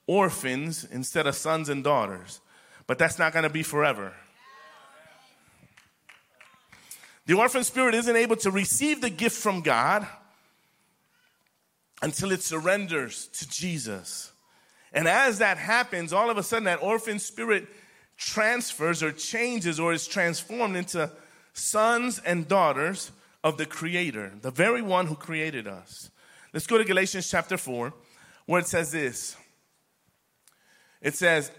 orphans 0.07 0.85
instead 0.85 1.27
of 1.27 1.35
sons 1.35 1.69
and 1.69 1.85
daughters. 1.85 2.41
but 2.87 2.99
that's 2.99 3.19
not 3.19 3.35
going 3.35 3.43
to 3.43 3.51
be 3.51 3.63
forever. 3.63 4.15
The 7.27 7.35
orphan 7.35 7.63
spirit 7.63 7.95
isn't 7.95 8.17
able 8.17 8.37
to 8.37 8.51
receive 8.51 9.03
the 9.03 9.11
gift 9.11 9.37
from 9.37 9.61
God 9.61 10.07
until 12.03 12.33
it 12.33 12.43
surrenders 12.43 13.27
to 13.29 13.49
Jesus. 13.49 14.33
And 14.93 15.07
as 15.07 15.39
that 15.39 15.59
happens, 15.59 16.13
all 16.13 16.31
of 16.31 16.39
a 16.39 16.43
sudden 16.43 16.65
that 16.65 16.83
orphan 16.83 17.19
spirit 17.19 17.69
transfers 18.17 19.03
or 19.03 19.13
changes 19.13 19.79
or 19.79 19.93
is 19.93 20.07
transformed 20.07 20.77
into 20.77 21.11
sons 21.53 22.19
and 22.19 22.49
daughters 22.49 23.11
of 23.45 23.57
the 23.57 23.67
Creator, 23.67 24.33
the 24.43 24.51
very 24.51 24.83
one 24.83 25.07
who 25.07 25.15
created 25.15 25.67
us. 25.67 26.11
Let's 26.53 26.67
go 26.67 26.79
to 26.79 26.85
Galatians 26.85 27.31
chapter 27.31 27.57
4, 27.57 27.93
where 28.47 28.61
it 28.61 28.67
says 28.67 28.91
this. 28.91 29.37
It 31.01 31.15
says, 31.15 31.51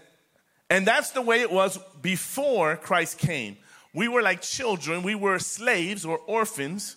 and 0.68 0.86
that's 0.86 1.10
the 1.10 1.22
way 1.22 1.40
it 1.40 1.50
was 1.50 1.78
before 2.00 2.76
Christ 2.76 3.18
came. 3.18 3.56
We 3.94 4.08
were 4.08 4.22
like 4.22 4.42
children, 4.42 5.02
we 5.02 5.14
were 5.14 5.38
slaves 5.38 6.04
or 6.04 6.18
orphans 6.18 6.96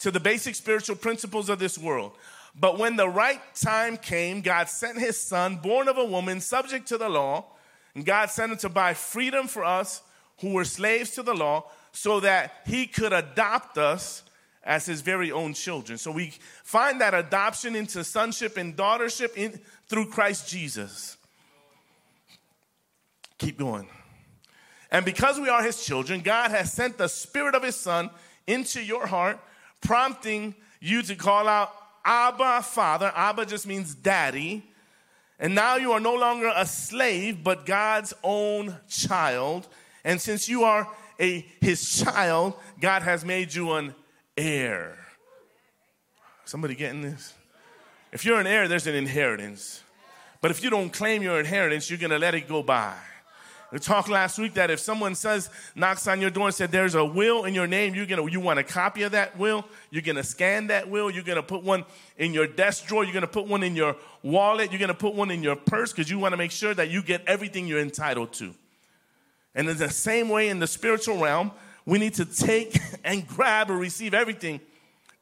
to 0.00 0.10
the 0.10 0.20
basic 0.20 0.54
spiritual 0.54 0.96
principles 0.96 1.48
of 1.48 1.58
this 1.58 1.78
world. 1.78 2.12
But 2.58 2.78
when 2.78 2.96
the 2.96 3.08
right 3.08 3.40
time 3.54 3.96
came, 3.96 4.40
God 4.40 4.68
sent 4.68 4.98
his 4.98 5.18
son, 5.18 5.56
born 5.56 5.88
of 5.88 5.98
a 5.98 6.04
woman, 6.04 6.40
subject 6.40 6.86
to 6.88 6.98
the 6.98 7.08
law, 7.08 7.46
and 7.94 8.04
God 8.04 8.30
sent 8.30 8.52
him 8.52 8.58
to 8.58 8.68
buy 8.68 8.94
freedom 8.94 9.46
for 9.48 9.64
us 9.64 10.02
who 10.40 10.52
were 10.52 10.64
slaves 10.64 11.10
to 11.12 11.22
the 11.22 11.34
law 11.34 11.64
so 11.92 12.20
that 12.20 12.52
he 12.66 12.86
could 12.86 13.12
adopt 13.12 13.78
us 13.78 14.22
as 14.64 14.86
his 14.86 15.00
very 15.00 15.30
own 15.30 15.54
children. 15.54 15.98
So 15.98 16.10
we 16.10 16.32
find 16.64 17.00
that 17.00 17.14
adoption 17.14 17.76
into 17.76 18.02
sonship 18.02 18.56
and 18.56 18.76
daughtership 18.76 19.36
in, 19.36 19.60
through 19.88 20.10
Christ 20.10 20.48
Jesus. 20.48 21.16
Keep 23.38 23.58
going. 23.58 23.88
And 24.90 25.04
because 25.04 25.38
we 25.38 25.48
are 25.48 25.62
his 25.62 25.84
children, 25.84 26.20
God 26.20 26.50
has 26.50 26.72
sent 26.72 26.98
the 26.98 27.08
spirit 27.08 27.54
of 27.54 27.62
his 27.62 27.76
son 27.76 28.10
into 28.46 28.82
your 28.82 29.06
heart, 29.06 29.38
prompting 29.80 30.54
you 30.80 31.02
to 31.02 31.14
call 31.14 31.48
out, 31.48 31.72
Abba, 32.04 32.62
Father. 32.62 33.12
Abba 33.14 33.46
just 33.46 33.66
means 33.66 33.94
daddy. 33.94 34.62
And 35.38 35.54
now 35.54 35.76
you 35.76 35.92
are 35.92 36.00
no 36.00 36.14
longer 36.14 36.52
a 36.54 36.66
slave, 36.66 37.42
but 37.42 37.66
God's 37.66 38.14
own 38.22 38.76
child. 38.88 39.66
And 40.04 40.20
since 40.20 40.48
you 40.48 40.64
are 40.64 40.88
a 41.18 41.46
his 41.60 42.02
child, 42.02 42.54
God 42.80 43.02
has 43.02 43.24
made 43.24 43.54
you 43.54 43.72
an 43.72 43.94
heir. 44.36 44.98
Somebody 46.44 46.74
getting 46.74 47.02
this? 47.02 47.34
If 48.12 48.24
you're 48.24 48.38
an 48.38 48.46
heir, 48.46 48.68
there's 48.68 48.86
an 48.86 48.94
inheritance. 48.94 49.82
But 50.40 50.50
if 50.50 50.62
you 50.62 50.70
don't 50.70 50.92
claim 50.92 51.22
your 51.22 51.40
inheritance, 51.40 51.88
you're 51.88 51.98
going 51.98 52.10
to 52.10 52.18
let 52.18 52.34
it 52.34 52.46
go 52.46 52.62
by. 52.62 52.94
Talked 53.80 54.08
last 54.08 54.38
week 54.38 54.54
that 54.54 54.70
if 54.70 54.78
someone 54.78 55.16
says, 55.16 55.50
knocks 55.74 56.06
on 56.06 56.20
your 56.20 56.30
door 56.30 56.46
and 56.46 56.54
said, 56.54 56.70
there's 56.70 56.94
a 56.94 57.04
will 57.04 57.44
in 57.44 57.54
your 57.54 57.66
name, 57.66 57.94
you're 57.94 58.06
gonna, 58.06 58.30
you 58.30 58.38
want 58.38 58.60
a 58.60 58.62
copy 58.62 59.02
of 59.02 59.12
that 59.12 59.36
will, 59.36 59.64
you're 59.90 60.02
gonna 60.02 60.22
scan 60.22 60.68
that 60.68 60.88
will, 60.88 61.10
you're 61.10 61.24
gonna 61.24 61.42
put 61.42 61.64
one 61.64 61.84
in 62.16 62.32
your 62.32 62.46
desk 62.46 62.86
drawer, 62.86 63.02
you're 63.02 63.12
gonna 63.12 63.26
put 63.26 63.48
one 63.48 63.64
in 63.64 63.74
your 63.74 63.96
wallet, 64.22 64.70
you're 64.70 64.78
gonna 64.78 64.94
put 64.94 65.14
one 65.14 65.30
in 65.32 65.42
your 65.42 65.56
purse? 65.56 65.92
Because 65.92 66.08
you 66.08 66.20
wanna 66.20 66.36
make 66.36 66.52
sure 66.52 66.72
that 66.72 66.88
you 66.88 67.02
get 67.02 67.24
everything 67.26 67.66
you're 67.66 67.80
entitled 67.80 68.32
to. 68.34 68.54
And 69.56 69.68
in 69.68 69.76
the 69.76 69.90
same 69.90 70.28
way, 70.28 70.50
in 70.50 70.60
the 70.60 70.68
spiritual 70.68 71.18
realm, 71.18 71.50
we 71.84 71.98
need 71.98 72.14
to 72.14 72.24
take 72.24 72.78
and 73.04 73.26
grab 73.26 73.70
or 73.70 73.76
receive 73.76 74.14
everything 74.14 74.60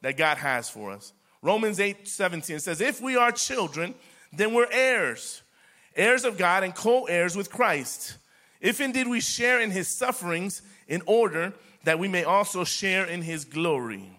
that 0.01 0.15
God 0.15 0.37
has 0.37 0.69
for 0.69 0.91
us. 0.91 1.11
Romans 1.41 1.79
8 1.79 2.07
17 2.07 2.59
says, 2.59 2.81
If 2.81 3.01
we 3.01 3.15
are 3.15 3.31
children, 3.31 3.95
then 4.31 4.53
we're 4.53 4.71
heirs, 4.71 5.41
heirs 5.95 6.23
of 6.23 6.37
God 6.37 6.63
and 6.63 6.75
co 6.75 7.05
heirs 7.05 7.35
with 7.35 7.49
Christ 7.49 8.17
if 8.63 8.81
indeed 8.81 9.07
we 9.07 9.19
share 9.19 9.61
in 9.61 9.69
his 9.69 9.87
sufferings, 9.87 10.63
in 10.87 11.03
order 11.05 11.53
that 11.83 11.99
we 11.99 12.07
may 12.07 12.23
also 12.23 12.63
share 12.63 13.05
in 13.05 13.21
his 13.21 13.45
glory. 13.45 14.09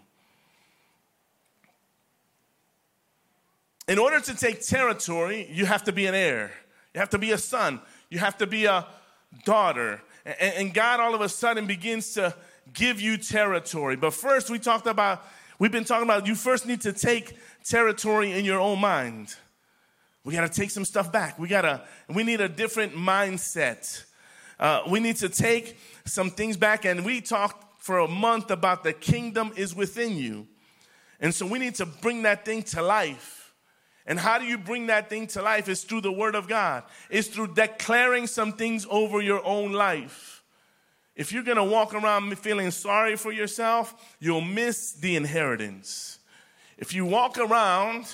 In 3.88 3.98
order 3.98 4.20
to 4.20 4.34
take 4.34 4.60
territory, 4.60 5.48
you 5.50 5.66
have 5.66 5.84
to 5.84 5.92
be 5.92 6.06
an 6.06 6.14
heir. 6.14 6.52
You 6.94 7.00
have 7.00 7.10
to 7.10 7.18
be 7.18 7.32
a 7.32 7.38
son. 7.38 7.80
You 8.10 8.18
have 8.18 8.38
to 8.38 8.46
be 8.46 8.66
a 8.66 8.86
daughter. 9.44 10.00
And 10.40 10.72
God 10.72 11.00
all 11.00 11.14
of 11.14 11.20
a 11.20 11.28
sudden 11.28 11.66
begins 11.66 12.14
to 12.14 12.34
give 12.72 13.00
you 13.00 13.16
territory. 13.16 13.96
But 13.96 14.12
first, 14.12 14.50
we 14.50 14.58
talked 14.58 14.86
about, 14.86 15.22
we've 15.58 15.72
been 15.72 15.84
talking 15.84 16.04
about 16.04 16.26
you 16.26 16.34
first 16.34 16.66
need 16.66 16.82
to 16.82 16.92
take 16.92 17.36
territory 17.64 18.32
in 18.32 18.44
your 18.44 18.60
own 18.60 18.80
mind. 18.80 19.34
We 20.22 20.32
got 20.34 20.50
to 20.50 20.60
take 20.60 20.70
some 20.70 20.84
stuff 20.84 21.12
back. 21.12 21.38
We 21.38 21.48
got 21.48 21.62
to, 21.62 21.82
we 22.08 22.24
need 22.24 22.40
a 22.40 22.48
different 22.48 22.94
mindset. 22.94 24.04
Uh, 24.58 24.82
we 24.88 25.00
need 25.00 25.16
to 25.16 25.28
take 25.28 25.78
some 26.04 26.30
things 26.30 26.56
back, 26.56 26.84
and 26.84 27.04
we 27.04 27.20
talked 27.20 27.82
for 27.82 27.98
a 27.98 28.08
month 28.08 28.50
about 28.50 28.82
the 28.82 28.92
kingdom 28.92 29.52
is 29.56 29.74
within 29.74 30.16
you. 30.16 30.46
And 31.20 31.34
so 31.34 31.46
we 31.46 31.58
need 31.58 31.74
to 31.76 31.86
bring 31.86 32.22
that 32.22 32.44
thing 32.44 32.62
to 32.64 32.82
life. 32.82 33.54
And 34.06 34.18
how 34.18 34.38
do 34.38 34.44
you 34.44 34.58
bring 34.58 34.86
that 34.86 35.08
thing 35.08 35.26
to 35.28 35.42
life? 35.42 35.68
It's 35.68 35.84
through 35.84 36.02
the 36.02 36.12
word 36.12 36.34
of 36.34 36.48
God, 36.48 36.84
it's 37.10 37.28
through 37.28 37.54
declaring 37.54 38.26
some 38.26 38.52
things 38.52 38.86
over 38.90 39.20
your 39.20 39.44
own 39.44 39.72
life. 39.72 40.42
If 41.16 41.32
you're 41.32 41.44
gonna 41.44 41.64
walk 41.64 41.94
around 41.94 42.36
feeling 42.38 42.70
sorry 42.70 43.16
for 43.16 43.32
yourself, 43.32 44.16
you'll 44.18 44.40
miss 44.40 44.92
the 44.92 45.14
inheritance. 45.14 46.18
If 46.76 46.92
you 46.92 47.04
walk 47.04 47.38
around 47.38 48.06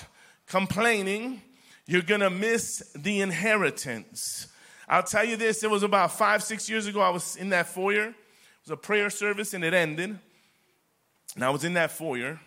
complaining, 0.47 1.41
you're 1.87 2.03
gonna 2.03 2.29
miss 2.29 2.91
the 2.95 3.21
inheritance. 3.21 4.47
I'll 4.87 5.03
tell 5.03 5.23
you 5.23 5.37
this, 5.37 5.63
it 5.63 5.69
was 5.69 5.83
about 5.83 6.11
five, 6.11 6.43
six 6.43 6.69
years 6.69 6.87
ago, 6.87 7.01
I 7.01 7.09
was 7.09 7.35
in 7.35 7.49
that 7.49 7.67
foyer. 7.67 8.07
It 8.09 8.15
was 8.65 8.71
a 8.71 8.77
prayer 8.77 9.09
service 9.09 9.53
and 9.53 9.63
it 9.63 9.73
ended. 9.73 10.17
And 11.35 11.43
I 11.43 11.49
was 11.49 11.63
in 11.63 11.73
that 11.75 11.91
foyer. 11.91 12.39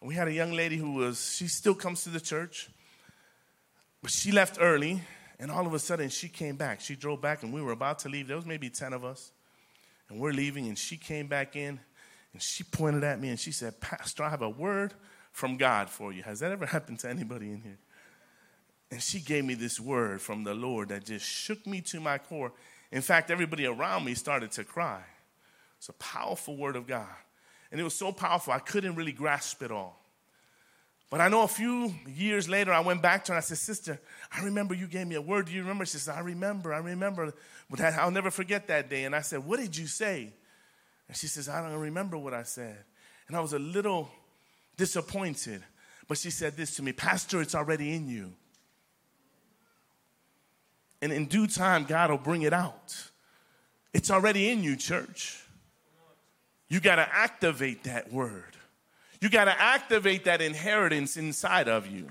And 0.00 0.08
we 0.08 0.14
had 0.14 0.28
a 0.28 0.32
young 0.32 0.52
lady 0.52 0.76
who 0.76 0.92
was, 0.92 1.34
she 1.36 1.48
still 1.48 1.74
comes 1.74 2.04
to 2.04 2.10
the 2.10 2.20
church, 2.20 2.68
but 4.02 4.10
she 4.10 4.32
left 4.32 4.58
early. 4.60 5.02
And 5.40 5.50
all 5.50 5.66
of 5.66 5.74
a 5.74 5.78
sudden, 5.78 6.08
she 6.08 6.28
came 6.28 6.56
back. 6.56 6.80
She 6.80 6.96
drove 6.96 7.20
back, 7.20 7.44
and 7.44 7.52
we 7.52 7.62
were 7.62 7.70
about 7.70 8.00
to 8.00 8.08
leave. 8.08 8.26
There 8.26 8.36
was 8.36 8.46
maybe 8.46 8.70
10 8.70 8.92
of 8.92 9.04
us. 9.04 9.30
And 10.08 10.18
we're 10.18 10.32
leaving, 10.32 10.66
and 10.66 10.76
she 10.76 10.96
came 10.96 11.28
back 11.28 11.54
in, 11.54 11.78
and 12.32 12.42
she 12.42 12.64
pointed 12.64 13.04
at 13.04 13.20
me, 13.20 13.28
and 13.28 13.38
she 13.38 13.52
said, 13.52 13.80
Pastor, 13.80 14.24
I 14.24 14.30
have 14.30 14.42
a 14.42 14.48
word 14.48 14.94
from 15.30 15.56
God 15.56 15.90
for 15.90 16.12
you. 16.12 16.22
Has 16.24 16.40
that 16.40 16.50
ever 16.50 16.66
happened 16.66 16.98
to 17.00 17.08
anybody 17.08 17.52
in 17.52 17.60
here? 17.60 17.78
And 18.90 19.02
she 19.02 19.20
gave 19.20 19.44
me 19.44 19.54
this 19.54 19.78
word 19.78 20.20
from 20.20 20.44
the 20.44 20.54
Lord 20.54 20.88
that 20.88 21.04
just 21.04 21.26
shook 21.26 21.66
me 21.66 21.80
to 21.82 22.00
my 22.00 22.18
core. 22.18 22.52
In 22.90 23.02
fact, 23.02 23.30
everybody 23.30 23.66
around 23.66 24.04
me 24.04 24.14
started 24.14 24.50
to 24.52 24.64
cry. 24.64 25.02
It's 25.76 25.88
a 25.88 25.94
powerful 25.94 26.56
word 26.56 26.76
of 26.76 26.86
God. 26.86 27.06
And 27.70 27.80
it 27.80 27.84
was 27.84 27.94
so 27.94 28.12
powerful, 28.12 28.52
I 28.52 28.60
couldn't 28.60 28.94
really 28.94 29.12
grasp 29.12 29.62
it 29.62 29.70
all. 29.70 29.98
But 31.10 31.20
I 31.20 31.28
know 31.28 31.42
a 31.42 31.48
few 31.48 31.94
years 32.06 32.48
later, 32.48 32.72
I 32.72 32.80
went 32.80 33.00
back 33.00 33.24
to 33.24 33.32
her 33.32 33.36
and 33.36 33.42
I 33.42 33.46
said, 33.46 33.58
Sister, 33.58 33.98
I 34.30 34.44
remember 34.44 34.74
you 34.74 34.86
gave 34.86 35.06
me 35.06 35.14
a 35.14 35.22
word. 35.22 35.46
Do 35.46 35.52
you 35.52 35.62
remember? 35.62 35.86
She 35.86 35.96
said, 35.96 36.14
I 36.14 36.20
remember, 36.20 36.74
I 36.74 36.78
remember. 36.78 37.32
But 37.70 37.80
I'll 37.80 38.10
never 38.10 38.30
forget 38.30 38.68
that 38.68 38.90
day. 38.90 39.04
And 39.04 39.14
I 39.14 39.22
said, 39.22 39.44
What 39.44 39.58
did 39.58 39.76
you 39.76 39.86
say? 39.86 40.32
And 41.08 41.16
she 41.16 41.26
says, 41.26 41.48
I 41.48 41.62
don't 41.62 41.78
remember 41.80 42.18
what 42.18 42.34
I 42.34 42.42
said. 42.42 42.76
And 43.26 43.36
I 43.36 43.40
was 43.40 43.54
a 43.54 43.58
little 43.58 44.10
disappointed. 44.76 45.62
But 46.06 46.18
she 46.18 46.30
said 46.30 46.56
this 46.56 46.76
to 46.76 46.82
me 46.82 46.92
Pastor, 46.92 47.40
it's 47.40 47.54
already 47.54 47.94
in 47.94 48.08
you. 48.08 48.32
And 51.00 51.12
in 51.12 51.26
due 51.26 51.46
time, 51.46 51.84
God 51.84 52.10
will 52.10 52.18
bring 52.18 52.42
it 52.42 52.52
out. 52.52 53.10
It's 53.92 54.10
already 54.10 54.50
in 54.50 54.62
you, 54.62 54.76
church. 54.76 55.42
You 56.68 56.80
got 56.80 56.96
to 56.96 57.08
activate 57.10 57.84
that 57.84 58.12
word. 58.12 58.56
You 59.20 59.28
got 59.28 59.46
to 59.46 59.60
activate 59.60 60.24
that 60.24 60.40
inheritance 60.40 61.16
inside 61.16 61.68
of 61.68 61.86
you. 61.86 62.10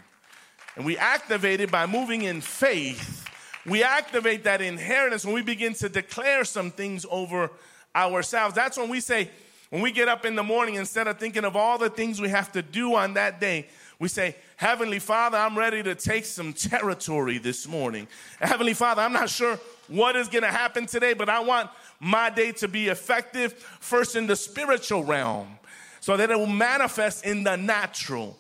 And 0.75 0.85
we 0.85 0.97
activate 0.97 1.61
it 1.61 1.71
by 1.71 1.85
moving 1.85 2.23
in 2.23 2.41
faith. 2.41 3.27
We 3.65 3.83
activate 3.83 4.43
that 4.45 4.61
inheritance 4.61 5.25
when 5.25 5.33
we 5.33 5.41
begin 5.41 5.73
to 5.75 5.89
declare 5.89 6.43
some 6.43 6.71
things 6.71 7.05
over 7.09 7.51
ourselves. 7.95 8.55
That's 8.55 8.77
when 8.77 8.89
we 8.89 8.99
say, 8.99 9.29
when 9.69 9.81
we 9.81 9.91
get 9.91 10.07
up 10.07 10.25
in 10.25 10.35
the 10.35 10.43
morning, 10.43 10.75
instead 10.75 11.07
of 11.07 11.19
thinking 11.19 11.43
of 11.43 11.55
all 11.55 11.77
the 11.77 11.89
things 11.89 12.21
we 12.21 12.29
have 12.29 12.51
to 12.53 12.61
do 12.61 12.95
on 12.95 13.15
that 13.15 13.41
day, 13.41 13.67
we 13.99 14.07
say, 14.07 14.35
Heavenly 14.57 14.99
Father, 14.99 15.37
I'm 15.37 15.57
ready 15.57 15.81
to 15.83 15.95
take 15.95 16.25
some 16.25 16.53
territory 16.53 17.39
this 17.39 17.67
morning. 17.67 18.07
Heavenly 18.39 18.73
Father, 18.73 19.01
I'm 19.01 19.13
not 19.13 19.29
sure 19.29 19.59
what 19.87 20.15
is 20.15 20.27
going 20.27 20.43
to 20.43 20.51
happen 20.51 20.85
today, 20.85 21.13
but 21.13 21.29
I 21.29 21.39
want 21.39 21.69
my 21.99 22.29
day 22.29 22.51
to 22.53 22.67
be 22.67 22.89
effective 22.89 23.53
first 23.53 24.15
in 24.15 24.27
the 24.27 24.35
spiritual 24.35 25.03
realm 25.03 25.57
so 25.99 26.15
that 26.15 26.29
it 26.29 26.37
will 26.37 26.45
manifest 26.45 27.25
in 27.25 27.43
the 27.43 27.55
natural. 27.55 28.37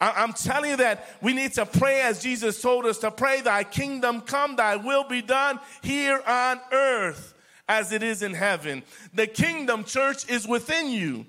I'm 0.00 0.32
telling 0.32 0.70
you 0.70 0.76
that 0.78 1.08
we 1.20 1.32
need 1.32 1.52
to 1.54 1.66
pray 1.66 2.00
as 2.00 2.22
Jesus 2.22 2.60
told 2.60 2.86
us 2.86 2.98
to 2.98 3.10
pray, 3.10 3.40
Thy 3.40 3.64
kingdom 3.64 4.20
come, 4.20 4.56
Thy 4.56 4.76
will 4.76 5.04
be 5.04 5.22
done 5.22 5.60
here 5.82 6.20
on 6.26 6.60
earth 6.72 7.34
as 7.68 7.92
it 7.92 8.02
is 8.02 8.22
in 8.22 8.34
heaven. 8.34 8.82
The 9.14 9.26
kingdom, 9.26 9.84
church, 9.84 10.28
is 10.28 10.46
within 10.46 10.90
you. 10.90 11.26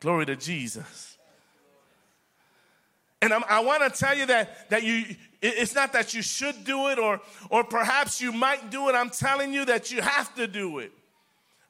Glory 0.00 0.26
to 0.26 0.36
Jesus. 0.36 1.07
And 3.20 3.32
I'm, 3.32 3.42
i 3.48 3.60
want 3.60 3.82
to 3.82 3.98
tell 3.98 4.16
you 4.16 4.26
that, 4.26 4.70
that 4.70 4.82
you, 4.84 5.04
it's 5.42 5.74
not 5.74 5.92
that 5.92 6.14
you 6.14 6.22
should 6.22 6.64
do 6.64 6.88
it 6.88 6.98
or, 6.98 7.20
or 7.50 7.64
perhaps 7.64 8.20
you 8.20 8.32
might 8.32 8.70
do 8.70 8.88
it. 8.88 8.94
I'm 8.94 9.10
telling 9.10 9.52
you 9.52 9.64
that 9.64 9.90
you 9.90 10.00
have 10.00 10.34
to 10.36 10.46
do 10.46 10.78
it. 10.78 10.92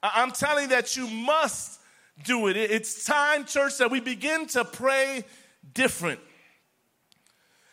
I'm 0.03 0.31
telling 0.31 0.65
you 0.65 0.71
that 0.71 0.97
you 0.97 1.09
must 1.09 1.81
do 2.25 2.49
it. 2.49 2.57
It's 2.57 3.05
time, 3.05 3.45
church, 3.45 3.79
that 3.79 3.91
we 3.91 4.01
begin 4.01 4.47
to 4.49 4.65
pray 4.65 5.25
different. 5.75 6.21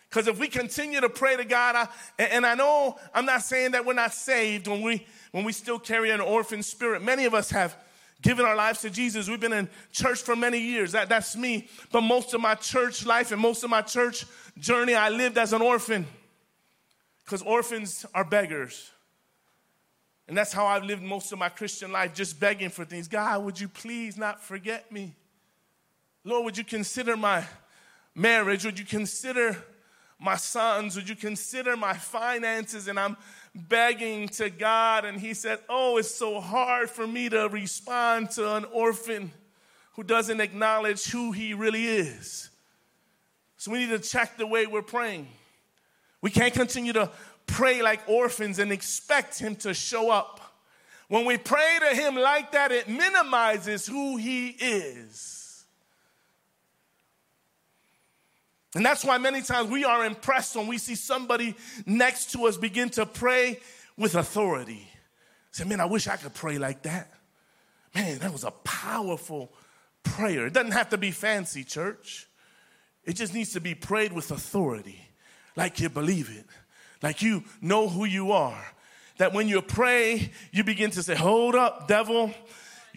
Because 0.09 0.27
if 0.27 0.39
we 0.39 0.47
continue 0.47 1.01
to 1.01 1.09
pray 1.09 1.35
to 1.35 1.43
God, 1.43 1.75
I, 1.75 2.23
and 2.23 2.45
I 2.45 2.55
know 2.55 2.97
I'm 3.13 3.25
not 3.25 3.41
saying 3.41 3.71
that 3.71 3.85
we're 3.85 3.93
not 3.93 4.13
saved 4.13 4.67
when 4.67 4.81
we 4.81 5.05
when 5.31 5.43
we 5.43 5.51
still 5.51 5.77
carry 5.77 6.11
an 6.11 6.21
orphan 6.21 6.63
spirit. 6.63 7.01
Many 7.01 7.25
of 7.25 7.33
us 7.33 7.49
have 7.49 7.75
given 8.21 8.45
our 8.45 8.55
lives 8.55 8.81
to 8.81 8.89
Jesus. 8.89 9.29
We've 9.29 9.39
been 9.39 9.53
in 9.53 9.69
church 9.91 10.21
for 10.21 10.35
many 10.35 10.59
years. 10.59 10.93
That, 10.93 11.09
that's 11.09 11.35
me. 11.35 11.67
But 11.91 12.01
most 12.01 12.33
of 12.33 12.41
my 12.41 12.55
church 12.55 13.05
life 13.05 13.31
and 13.31 13.41
most 13.41 13.63
of 13.63 13.69
my 13.69 13.81
church 13.81 14.25
journey, 14.57 14.95
I 14.95 15.09
lived 15.09 15.37
as 15.37 15.53
an 15.53 15.61
orphan. 15.61 16.05
Because 17.23 17.41
orphans 17.41 18.05
are 18.13 18.23
beggars. 18.23 18.91
And 20.27 20.37
that's 20.37 20.53
how 20.53 20.65
I've 20.65 20.83
lived 20.83 21.03
most 21.03 21.31
of 21.31 21.39
my 21.39 21.49
Christian 21.49 21.91
life, 21.91 22.13
just 22.13 22.39
begging 22.39 22.69
for 22.69 22.83
things. 22.83 23.07
God, 23.07 23.43
would 23.43 23.59
you 23.59 23.67
please 23.67 24.17
not 24.17 24.41
forget 24.41 24.91
me? 24.91 25.13
Lord, 26.23 26.45
would 26.45 26.57
you 26.57 26.63
consider 26.63 27.15
my 27.15 27.43
marriage? 28.15 28.65
Would 28.65 28.79
you 28.79 28.85
consider 28.85 29.55
my 30.19 30.35
sons? 30.35 30.95
Would 30.95 31.07
you 31.07 31.15
consider 31.15 31.77
my 31.77 31.93
finances? 31.93 32.87
And 32.87 32.99
I'm 32.99 33.17
begging 33.55 34.27
to 34.29 34.49
God, 34.49 35.05
and 35.05 35.19
He 35.19 35.33
said, 35.33 35.59
Oh, 35.69 35.97
it's 35.97 36.13
so 36.13 36.39
hard 36.39 36.89
for 36.89 37.07
me 37.07 37.29
to 37.29 37.47
respond 37.49 38.31
to 38.31 38.55
an 38.55 38.65
orphan 38.65 39.31
who 39.95 40.03
doesn't 40.03 40.41
acknowledge 40.41 41.05
who 41.05 41.31
he 41.31 41.53
really 41.53 41.85
is. 41.85 42.49
So 43.57 43.71
we 43.71 43.79
need 43.79 43.89
to 43.89 43.99
check 43.99 44.37
the 44.37 44.45
way 44.45 44.67
we're 44.67 44.81
praying. 44.81 45.27
We 46.21 46.29
can't 46.29 46.53
continue 46.53 46.93
to 46.93 47.09
pray 47.47 47.81
like 47.81 48.01
orphans 48.07 48.59
and 48.59 48.71
expect 48.71 49.39
Him 49.39 49.55
to 49.57 49.73
show 49.73 50.09
up. 50.09 50.41
When 51.07 51.25
we 51.25 51.37
pray 51.37 51.77
to 51.89 51.95
Him 51.95 52.15
like 52.15 52.51
that, 52.51 52.71
it 52.71 52.89
minimizes 52.89 53.87
who 53.87 54.17
He 54.17 54.49
is. 54.49 55.34
And 58.75 58.85
that's 58.85 59.05
why 59.05 59.17
many 59.17 59.41
times 59.41 59.69
we 59.69 59.85
are 59.85 60.05
impressed 60.05 60.55
when 60.55 60.67
we 60.67 60.77
see 60.77 60.95
somebody 60.95 61.55
next 61.85 62.31
to 62.33 62.45
us 62.45 62.57
begin 62.57 62.89
to 62.91 63.05
pray 63.05 63.59
with 63.97 64.15
authority. 64.15 64.85
Say, 65.51 65.63
man, 65.63 65.79
I 65.79 65.85
wish 65.85 66.09
I 66.09 66.17
could 66.17 66.33
pray 66.33 66.57
like 66.57 66.81
that. 66.83 67.09
Man, 67.95 68.19
that 68.19 68.33
was 68.33 68.43
a 68.43 68.51
powerful 68.51 69.53
prayer. 70.03 70.47
It 70.47 70.53
doesn't 70.53 70.73
have 70.73 70.89
to 70.89 70.97
be 70.97 71.11
fancy, 71.11 71.63
church. 71.63 72.27
It 73.05 73.13
just 73.13 73.33
needs 73.33 73.53
to 73.53 73.61
be 73.61 73.73
prayed 73.73 74.11
with 74.11 74.31
authority, 74.31 74.99
like 75.55 75.79
you 75.79 75.87
believe 75.87 76.29
it, 76.37 76.45
like 77.01 77.21
you 77.21 77.45
know 77.61 77.87
who 77.87 78.03
you 78.03 78.33
are. 78.33 78.65
That 79.17 79.31
when 79.31 79.47
you 79.47 79.61
pray, 79.61 80.31
you 80.51 80.65
begin 80.65 80.91
to 80.91 81.03
say, 81.03 81.15
Hold 81.15 81.55
up, 81.55 81.87
devil. 81.87 82.33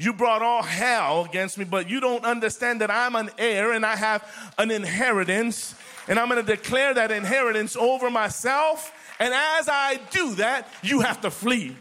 You 0.01 0.13
brought 0.13 0.43
all 0.43 0.63
hell 0.63 1.25
against 1.25 1.59
me, 1.59 1.65
but 1.65 1.91
you 1.91 1.99
don't 1.99 2.25
understand 2.25 2.83
that 2.83 2.91
I'm 2.91 3.17
an 3.17 3.31
heir 3.37 3.73
and 3.73 3.85
I 3.85 3.97
have 3.97 4.25
an 4.57 4.71
inheritance, 4.71 5.75
and 6.07 6.21
I'm 6.21 6.29
going 6.29 6.45
to 6.45 6.57
declare 6.57 6.95
that 6.95 7.11
inheritance 7.11 7.75
over 7.75 8.09
myself. 8.09 8.93
And 9.19 9.35
as 9.35 9.69
I 9.69 9.99
do 10.13 10.37
that, 10.37 10.69
you 10.85 11.01
have 11.01 11.21
to 11.23 11.33
flee. 11.33 11.75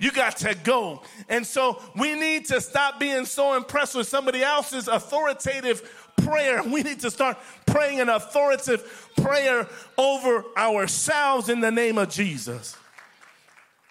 You 0.00 0.10
got 0.10 0.38
to 0.38 0.56
go. 0.64 1.02
And 1.28 1.46
so 1.46 1.80
we 1.94 2.14
need 2.14 2.46
to 2.46 2.60
stop 2.60 2.98
being 2.98 3.24
so 3.24 3.54
impressed 3.54 3.94
with 3.94 4.08
somebody 4.08 4.42
else's 4.42 4.88
authoritative 4.88 6.10
prayer. 6.16 6.60
We 6.64 6.82
need 6.82 7.00
to 7.00 7.10
start 7.10 7.38
praying 7.66 8.00
an 8.00 8.08
authoritative 8.08 9.12
prayer 9.16 9.68
over 9.96 10.44
ourselves 10.56 11.48
in 11.48 11.60
the 11.60 11.70
name 11.70 11.98
of 11.98 12.08
Jesus. 12.10 12.76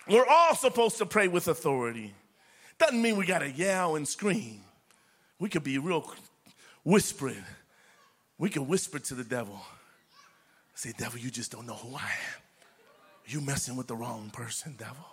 We're 0.05 0.27
all 0.27 0.53
supposed 0.57 0.97
to 0.97 1.05
pray 1.05 1.29
with 1.29 1.47
authority. 1.47 2.13
Doesn't 2.77 3.01
mean 3.01 3.17
we 3.17 3.25
got 3.25 3.39
to 3.39 3.49
yell 3.49 3.95
and 3.95 4.07
scream. 4.07 4.61
We 5.39 5.49
could 5.49 5.63
be 5.63 5.77
real 5.77 6.11
whispering. 6.83 7.43
We 8.37 8.49
could 8.49 8.67
whisper 8.67 8.99
to 8.99 9.15
the 9.15 9.23
devil. 9.23 9.59
Say, 10.75 10.93
devil, 10.97 11.19
you 11.19 11.29
just 11.29 11.51
don't 11.51 11.67
know 11.67 11.75
who 11.75 11.95
I 11.95 12.01
am. 12.01 12.41
You 13.25 13.41
messing 13.41 13.75
with 13.75 13.87
the 13.87 13.95
wrong 13.95 14.29
person, 14.33 14.75
devil. 14.77 15.05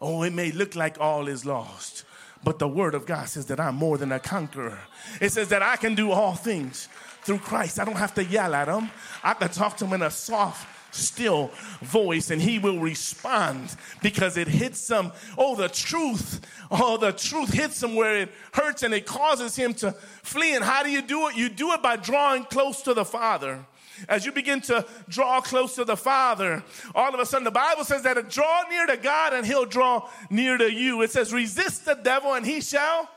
Oh, 0.00 0.22
it 0.22 0.32
may 0.32 0.52
look 0.52 0.76
like 0.76 1.00
all 1.00 1.28
is 1.28 1.44
lost, 1.44 2.04
but 2.44 2.58
the 2.58 2.68
word 2.68 2.94
of 2.94 3.06
God 3.06 3.28
says 3.28 3.46
that 3.46 3.58
I'm 3.58 3.74
more 3.74 3.98
than 3.98 4.12
a 4.12 4.20
conqueror. 4.20 4.78
It 5.20 5.32
says 5.32 5.48
that 5.48 5.62
I 5.62 5.76
can 5.76 5.94
do 5.94 6.12
all 6.12 6.34
things 6.34 6.88
through 7.22 7.38
Christ. 7.38 7.80
I 7.80 7.84
don't 7.84 7.96
have 7.96 8.14
to 8.14 8.24
yell 8.24 8.54
at 8.54 8.68
him. 8.68 8.90
I 9.24 9.34
can 9.34 9.48
talk 9.48 9.76
to 9.78 9.86
him 9.86 9.94
in 9.94 10.02
a 10.02 10.10
soft 10.10 10.66
still 10.90 11.50
voice 11.80 12.30
and 12.30 12.40
he 12.40 12.58
will 12.58 12.78
respond 12.78 13.74
because 14.02 14.36
it 14.36 14.48
hits 14.48 14.88
him. 14.88 15.12
Oh, 15.36 15.54
the 15.54 15.68
truth. 15.68 16.40
Oh, 16.70 16.96
the 16.96 17.12
truth 17.12 17.52
hits 17.52 17.82
him 17.82 17.94
where 17.94 18.16
it 18.16 18.30
hurts 18.52 18.82
and 18.82 18.94
it 18.94 19.06
causes 19.06 19.56
him 19.56 19.74
to 19.74 19.92
flee. 19.92 20.54
And 20.54 20.64
how 20.64 20.82
do 20.82 20.90
you 20.90 21.02
do 21.02 21.28
it? 21.28 21.36
You 21.36 21.48
do 21.48 21.72
it 21.72 21.82
by 21.82 21.96
drawing 21.96 22.44
close 22.44 22.82
to 22.82 22.94
the 22.94 23.04
Father. 23.04 23.64
As 24.08 24.24
you 24.24 24.30
begin 24.30 24.60
to 24.62 24.86
draw 25.08 25.40
close 25.40 25.74
to 25.74 25.84
the 25.84 25.96
Father, 25.96 26.62
all 26.94 27.12
of 27.12 27.18
a 27.18 27.26
sudden 27.26 27.44
the 27.44 27.50
Bible 27.50 27.84
says 27.84 28.02
that 28.02 28.28
draw 28.30 28.62
near 28.70 28.86
to 28.86 28.96
God 28.96 29.32
and 29.32 29.44
he'll 29.44 29.64
draw 29.64 30.08
near 30.30 30.56
to 30.56 30.72
you. 30.72 31.02
It 31.02 31.10
says, 31.10 31.32
resist 31.32 31.84
the 31.84 31.94
devil 31.94 32.34
and 32.34 32.46
he 32.46 32.60
shall 32.60 33.08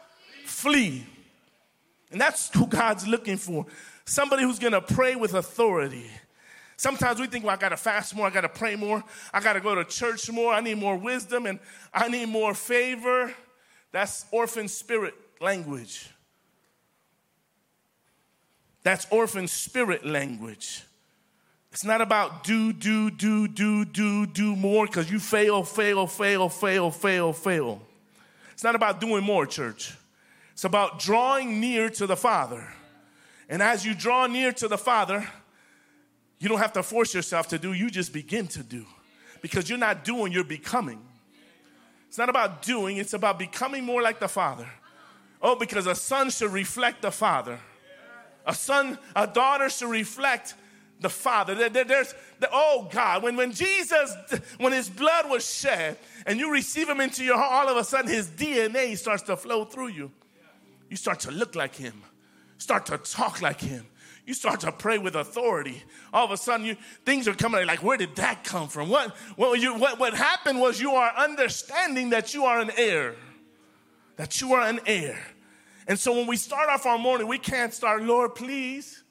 flee. 0.45 1.05
And 2.11 2.19
that's 2.19 2.49
who 2.53 2.67
God's 2.67 3.07
looking 3.07 3.37
for 3.37 3.65
somebody 4.05 4.43
who's 4.43 4.59
going 4.59 4.73
to 4.73 4.81
pray 4.81 5.15
with 5.15 5.33
authority 5.33 6.09
Sometimes 6.81 7.19
we 7.19 7.27
think, 7.27 7.45
well, 7.45 7.53
I 7.53 7.57
got 7.57 7.69
to 7.69 7.77
fast 7.77 8.15
more, 8.15 8.25
I 8.25 8.31
got 8.31 8.41
to 8.41 8.49
pray 8.49 8.75
more, 8.75 9.03
I 9.31 9.39
got 9.39 9.53
to 9.53 9.59
go 9.59 9.75
to 9.75 9.85
church 9.85 10.31
more, 10.31 10.51
I 10.51 10.61
need 10.61 10.79
more 10.79 10.97
wisdom, 10.97 11.45
and 11.45 11.59
I 11.93 12.07
need 12.07 12.27
more 12.27 12.55
favor. 12.55 13.31
That's 13.91 14.25
orphan 14.31 14.67
spirit 14.67 15.13
language. 15.39 16.09
That's 18.81 19.05
orphan 19.11 19.47
spirit 19.47 20.07
language. 20.07 20.81
It's 21.71 21.85
not 21.85 22.01
about 22.01 22.43
do, 22.43 22.73
do, 22.73 23.11
do, 23.11 23.47
do, 23.47 23.85
do, 23.85 24.25
do 24.25 24.55
more 24.55 24.87
because 24.87 25.11
you 25.11 25.19
fail, 25.19 25.63
fail, 25.63 26.07
fail, 26.07 26.49
fail, 26.49 26.89
fail, 26.89 27.31
fail. 27.31 27.79
It's 28.53 28.63
not 28.63 28.73
about 28.73 28.99
doing 28.99 29.23
more, 29.23 29.45
church. 29.45 29.95
It's 30.53 30.63
about 30.63 30.97
drawing 30.97 31.59
near 31.59 31.91
to 31.91 32.07
the 32.07 32.17
Father. 32.17 32.67
And 33.49 33.61
as 33.61 33.85
you 33.85 33.93
draw 33.93 34.25
near 34.25 34.51
to 34.53 34.67
the 34.67 34.79
Father, 34.79 35.27
you 36.41 36.49
don't 36.49 36.57
have 36.57 36.73
to 36.73 36.81
force 36.83 37.13
yourself 37.13 37.47
to 37.49 37.59
do, 37.59 37.71
you 37.71 37.91
just 37.91 38.11
begin 38.11 38.47
to 38.47 38.63
do. 38.63 38.83
Because 39.41 39.69
you're 39.69 39.77
not 39.77 40.03
doing, 40.03 40.33
you're 40.33 40.43
becoming. 40.43 40.99
It's 42.07 42.17
not 42.17 42.29
about 42.29 42.63
doing, 42.63 42.97
it's 42.97 43.13
about 43.13 43.37
becoming 43.37 43.85
more 43.85 44.01
like 44.01 44.19
the 44.19 44.27
Father. 44.27 44.67
Oh, 45.39 45.55
because 45.55 45.85
a 45.85 45.93
son 45.93 46.31
should 46.31 46.51
reflect 46.51 47.03
the 47.03 47.11
Father. 47.11 47.59
A 48.47 48.55
son, 48.55 48.97
a 49.15 49.27
daughter 49.27 49.69
should 49.69 49.91
reflect 49.91 50.55
the 50.99 51.09
Father. 51.09 51.53
There, 51.53 51.69
there, 51.69 51.83
there's, 51.83 52.15
the, 52.39 52.49
oh 52.51 52.89
God, 52.91 53.21
when, 53.21 53.35
when 53.35 53.51
Jesus, 53.51 54.15
when 54.57 54.73
his 54.73 54.89
blood 54.89 55.29
was 55.29 55.47
shed 55.47 55.97
and 56.25 56.39
you 56.39 56.51
receive 56.51 56.89
him 56.89 57.01
into 57.01 57.23
your 57.23 57.37
heart, 57.37 57.67
all 57.67 57.69
of 57.69 57.77
a 57.77 57.83
sudden 57.83 58.09
his 58.09 58.27
DNA 58.27 58.97
starts 58.97 59.21
to 59.23 59.37
flow 59.37 59.63
through 59.63 59.89
you. 59.89 60.11
You 60.89 60.97
start 60.97 61.19
to 61.21 61.31
look 61.31 61.55
like 61.55 61.75
him, 61.75 62.01
start 62.57 62.87
to 62.87 62.97
talk 62.97 63.43
like 63.43 63.61
him, 63.61 63.85
you 64.25 64.33
start 64.33 64.59
to 64.61 64.71
pray 64.71 64.97
with 64.97 65.15
authority. 65.15 65.83
All 66.13 66.25
of 66.25 66.31
a 66.31 66.37
sudden, 66.37 66.65
you, 66.65 66.75
things 67.05 67.27
are 67.27 67.33
coming 67.33 67.65
like, 67.65 67.83
where 67.83 67.97
did 67.97 68.15
that 68.17 68.43
come 68.43 68.67
from? 68.67 68.89
What, 68.89 69.15
what, 69.35 69.59
you, 69.59 69.75
what, 69.75 69.99
what 69.99 70.13
happened 70.13 70.59
was 70.59 70.79
you 70.79 70.91
are 70.91 71.11
understanding 71.17 72.11
that 72.11 72.33
you 72.33 72.45
are 72.45 72.59
an 72.59 72.71
heir. 72.77 73.15
That 74.17 74.39
you 74.39 74.53
are 74.53 74.67
an 74.67 74.79
heir. 74.85 75.19
And 75.87 75.99
so 75.99 76.13
when 76.13 76.27
we 76.27 76.37
start 76.37 76.69
off 76.69 76.85
our 76.85 76.97
morning, 76.97 77.27
we 77.27 77.39
can't 77.39 77.73
start, 77.73 78.03
Lord, 78.03 78.35
please, 78.35 79.03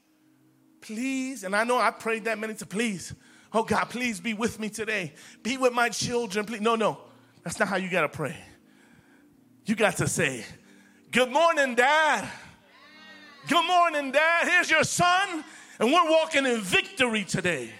please. 0.81 1.43
And 1.43 1.57
I 1.57 1.65
know 1.65 1.79
I 1.79 1.91
prayed 1.91 2.25
that 2.25 2.39
many 2.39 2.55
to 2.55 2.67
please. 2.67 3.13
Oh 3.53 3.65
God, 3.65 3.87
please 3.87 4.21
be 4.21 4.35
with 4.35 4.61
me 4.61 4.69
today. 4.69 5.13
Be 5.43 5.57
with 5.57 5.73
my 5.73 5.89
children, 5.89 6.47
please. 6.47 6.61
No, 6.61 6.77
no, 6.77 6.99
that's 7.43 7.59
not 7.59 7.69
how 7.69 7.77
you 7.77 7.91
got 7.91 8.03
to 8.03 8.09
pray. 8.09 8.37
You 9.67 9.75
got 9.75 9.97
to 9.97 10.07
say, 10.07 10.45
Good 11.11 11.33
morning, 11.33 11.75
Dad. 11.75 12.31
Good 13.49 13.67
morning, 13.67 14.13
Dad. 14.13 14.49
Here's 14.49 14.71
your 14.71 14.85
son. 14.85 15.45
And 15.79 15.91
we're 15.91 16.11
walking 16.11 16.45
in 16.45 16.61
victory 16.61 17.25
today. 17.25 17.71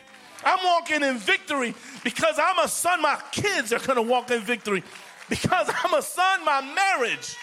I'm 0.43 0.59
walking 0.65 1.03
in 1.03 1.19
victory 1.19 1.75
because 2.03 2.39
I'm 2.43 2.59
a 2.65 2.69
son. 2.69 3.03
My 3.03 3.21
kids 3.31 3.73
are 3.73 3.79
going 3.79 3.97
to 3.97 4.03
walk 4.03 4.31
in 4.31 4.41
victory. 4.41 4.83
Because 5.29 5.71
I'm 5.85 5.95
a 5.95 6.03
son, 6.03 6.45
my 6.45 6.63
marriage 6.63 7.37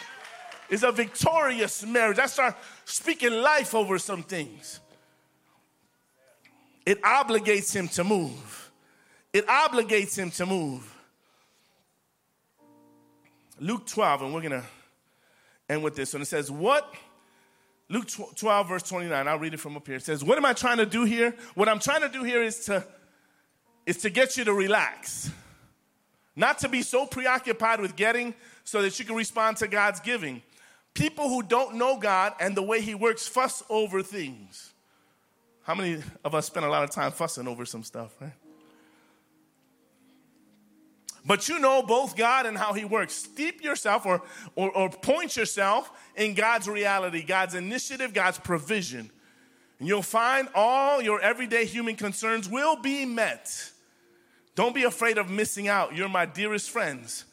is 0.70 0.84
a 0.84 0.92
victorious 0.92 1.86
marriage. 1.86 2.20
I 2.20 2.26
start 2.26 2.56
speaking 2.86 3.32
life 3.34 3.76
over 3.76 4.00
some 4.00 4.24
things. 4.24 4.80
It 6.86 7.02
obligates 7.04 7.74
him 7.74 7.88
to 7.90 8.04
move. 8.04 8.72
It 9.32 9.46
obligates 9.46 10.18
him 10.18 10.32
to 10.32 10.46
move. 10.46 10.94
Luke 13.60 13.86
12, 13.88 14.24
and 14.24 14.34
we're 14.34 14.42
going 14.42 14.62
to 14.62 14.64
end 15.70 15.84
with 15.84 15.96
this 15.96 16.14
one. 16.14 16.22
It 16.22 16.26
says, 16.26 16.50
What 16.50 16.94
Luke 17.90 18.08
12, 18.36 18.68
verse 18.68 18.84
29, 18.84 19.28
I'll 19.28 19.40
read 19.40 19.54
it 19.54 19.60
from 19.60 19.78
up 19.78 19.88
here. 19.88 19.96
It 19.96 20.04
says, 20.04 20.24
What 20.24 20.38
am 20.38 20.46
I 20.46 20.54
trying 20.54 20.78
to 20.78 20.86
do 20.86 21.06
here? 21.06 21.34
What 21.56 21.70
I'm 21.70 21.80
trying 21.80 22.02
to 22.02 22.10
do 22.10 22.24
here 22.24 22.44
is 22.44 22.66
to, 22.66 22.84
is 23.86 23.98
to 23.98 24.10
get 24.10 24.36
you 24.36 24.44
to 24.44 24.54
relax, 24.54 25.32
not 26.36 26.60
to 26.60 26.70
be 26.70 26.82
so 26.82 27.06
preoccupied 27.06 27.80
with 27.80 27.96
getting 27.96 28.34
so 28.66 28.82
that 28.82 29.00
you 29.00 29.06
can 29.06 29.16
respond 29.16 29.58
to 29.58 29.68
God's 29.68 30.02
giving. 30.02 30.42
People 30.94 31.30
who 31.30 31.42
don't 31.44 31.76
know 31.76 31.98
God 31.98 32.34
and 32.42 32.58
the 32.58 32.64
way 32.64 32.82
He 32.82 32.94
works 32.94 33.28
fuss 33.28 33.64
over 33.70 34.04
things. 34.04 34.74
How 35.64 35.76
many 35.76 36.02
of 36.26 36.36
us 36.36 36.48
spend 36.48 36.66
a 36.66 36.70
lot 36.70 36.84
of 36.84 36.90
time 36.92 37.12
fussing 37.12 37.48
over 37.48 37.66
some 37.66 37.84
stuff, 37.84 38.14
right? 38.20 38.32
But 41.28 41.50
you 41.50 41.60
know 41.60 41.84
both 41.84 42.16
God 42.16 42.46
and 42.46 42.58
how 42.58 42.72
He 42.72 42.86
works. 42.86 43.14
Steep 43.14 43.62
yourself 43.62 44.06
or, 44.06 44.24
or, 44.56 44.72
or 44.72 44.90
point 44.90 45.36
yourself 45.36 45.92
in 46.16 46.34
God's 46.34 46.70
reality, 46.70 47.22
God's 47.22 47.54
initiative, 47.54 48.14
God's 48.14 48.40
provision. 48.40 49.12
And 49.80 49.88
you'll 49.88 50.02
find 50.02 50.48
all 50.56 51.02
your 51.02 51.20
everyday 51.20 51.66
human 51.66 51.98
concerns 51.98 52.50
will 52.50 52.78
be 52.78 53.06
met. 53.06 53.72
Don't 54.56 54.74
be 54.74 54.84
afraid 54.84 55.18
of 55.18 55.30
missing 55.30 55.68
out. 55.68 55.94
You're 55.94 56.10
my 56.10 56.26
dearest 56.26 56.70
friends. 56.70 57.26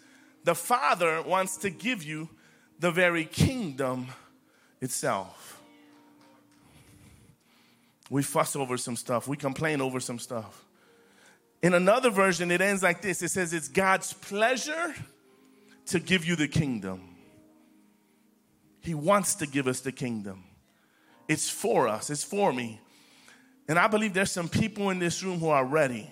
The 0.42 0.56
Father 0.56 1.22
wants 1.22 1.56
to 1.58 1.70
give 1.70 2.02
you 2.02 2.28
the 2.80 2.90
very 2.90 3.24
kingdom 3.24 4.08
itself. 4.80 5.62
We 8.10 8.24
fuss 8.24 8.56
over 8.56 8.76
some 8.76 8.96
stuff, 8.96 9.28
we 9.28 9.36
complain 9.36 9.80
over 9.80 10.00
some 10.00 10.18
stuff. 10.18 10.63
In 11.64 11.72
another 11.72 12.10
version, 12.10 12.50
it 12.50 12.60
ends 12.60 12.82
like 12.82 13.00
this 13.00 13.22
it 13.22 13.30
says, 13.30 13.54
It's 13.54 13.68
God's 13.68 14.12
pleasure 14.12 14.94
to 15.86 15.98
give 15.98 16.26
you 16.26 16.36
the 16.36 16.46
kingdom. 16.46 17.16
He 18.82 18.92
wants 18.92 19.36
to 19.36 19.46
give 19.46 19.66
us 19.66 19.80
the 19.80 19.90
kingdom. 19.90 20.44
It's 21.26 21.48
for 21.48 21.88
us, 21.88 22.10
it's 22.10 22.22
for 22.22 22.52
me. 22.52 22.82
And 23.66 23.78
I 23.78 23.86
believe 23.88 24.12
there's 24.12 24.30
some 24.30 24.46
people 24.46 24.90
in 24.90 24.98
this 24.98 25.22
room 25.22 25.38
who 25.38 25.48
are 25.48 25.64
ready. 25.64 26.10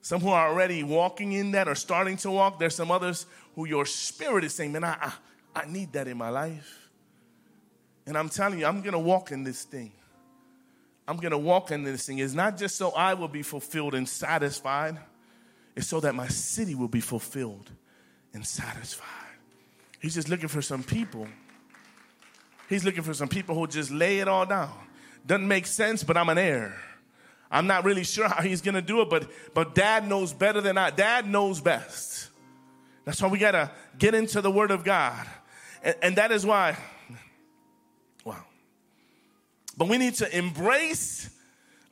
Some 0.00 0.22
who 0.22 0.30
are 0.30 0.48
already 0.48 0.82
walking 0.82 1.32
in 1.32 1.50
that 1.50 1.68
or 1.68 1.74
starting 1.74 2.16
to 2.18 2.30
walk. 2.30 2.58
There's 2.58 2.76
some 2.76 2.90
others 2.90 3.26
who 3.56 3.66
your 3.66 3.84
spirit 3.84 4.42
is 4.42 4.54
saying, 4.54 4.72
Man, 4.72 4.84
I, 4.84 5.12
I, 5.54 5.60
I 5.64 5.66
need 5.66 5.92
that 5.92 6.08
in 6.08 6.16
my 6.16 6.30
life. 6.30 6.88
And 8.06 8.16
I'm 8.16 8.30
telling 8.30 8.58
you, 8.58 8.64
I'm 8.64 8.80
gonna 8.80 8.98
walk 8.98 9.32
in 9.32 9.44
this 9.44 9.64
thing. 9.64 9.92
I'm 11.08 11.16
going 11.16 11.30
to 11.30 11.38
walk 11.38 11.70
in 11.70 11.84
this 11.84 12.06
thing 12.06 12.18
is 12.18 12.34
not 12.34 12.56
just 12.56 12.76
so 12.76 12.90
I 12.90 13.14
will 13.14 13.28
be 13.28 13.42
fulfilled 13.42 13.94
and 13.94 14.08
satisfied, 14.08 14.98
it's 15.76 15.86
so 15.86 16.00
that 16.00 16.14
my 16.14 16.28
city 16.28 16.74
will 16.74 16.88
be 16.88 17.00
fulfilled 17.00 17.70
and 18.32 18.44
satisfied. 18.44 19.06
He's 20.00 20.14
just 20.14 20.28
looking 20.28 20.48
for 20.48 20.62
some 20.62 20.82
people. 20.82 21.28
He's 22.68 22.84
looking 22.84 23.02
for 23.02 23.14
some 23.14 23.28
people 23.28 23.54
who 23.54 23.66
just 23.66 23.90
lay 23.90 24.18
it 24.18 24.28
all 24.28 24.46
down. 24.46 24.72
Doesn't 25.26 25.46
make 25.46 25.66
sense, 25.66 26.02
but 26.02 26.16
I'm 26.16 26.28
an 26.28 26.38
heir. 26.38 26.76
I'm 27.50 27.66
not 27.66 27.84
really 27.84 28.04
sure 28.04 28.28
how 28.28 28.42
he's 28.42 28.60
gonna 28.60 28.82
do 28.82 29.02
it, 29.02 29.10
but 29.10 29.30
but 29.54 29.74
dad 29.74 30.08
knows 30.08 30.32
better 30.32 30.60
than 30.60 30.76
I. 30.76 30.90
Dad 30.90 31.28
knows 31.28 31.60
best. 31.60 32.28
That's 33.04 33.22
why 33.22 33.28
we 33.28 33.38
gotta 33.38 33.70
get 33.96 34.14
into 34.14 34.40
the 34.40 34.50
word 34.50 34.72
of 34.72 34.82
God. 34.82 35.26
And, 35.82 35.96
and 36.02 36.16
that 36.16 36.32
is 36.32 36.44
why 36.44 36.76
but 39.76 39.88
we 39.88 39.98
need 39.98 40.14
to 40.14 40.36
embrace. 40.36 41.30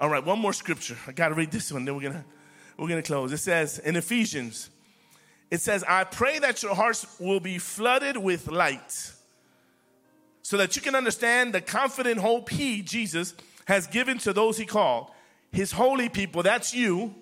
All 0.00 0.08
right, 0.08 0.24
one 0.24 0.38
more 0.38 0.52
scripture. 0.52 0.96
I 1.06 1.12
got 1.12 1.28
to 1.28 1.34
read 1.34 1.50
this 1.50 1.72
one, 1.72 1.84
then 1.84 1.94
we're 1.94 2.02
going 2.02 2.14
to 2.14 2.24
we're 2.76 2.88
going 2.88 3.02
to 3.02 3.06
close. 3.06 3.32
It 3.32 3.38
says 3.38 3.78
in 3.78 3.96
Ephesians, 3.96 4.68
it 5.50 5.60
says, 5.60 5.84
I 5.86 6.04
pray 6.04 6.38
that 6.40 6.62
your 6.62 6.74
hearts 6.74 7.06
will 7.20 7.40
be 7.40 7.58
flooded 7.58 8.16
with 8.16 8.50
light 8.50 9.12
so 10.42 10.56
that 10.56 10.76
you 10.76 10.82
can 10.82 10.94
understand 10.94 11.54
the 11.54 11.60
confident 11.60 12.18
hope 12.18 12.50
He, 12.50 12.82
Jesus, 12.82 13.34
has 13.66 13.86
given 13.86 14.18
to 14.18 14.32
those 14.32 14.58
He 14.58 14.66
called, 14.66 15.10
His 15.52 15.72
holy 15.72 16.08
people, 16.08 16.42
that's 16.42 16.74
you, 16.74 17.14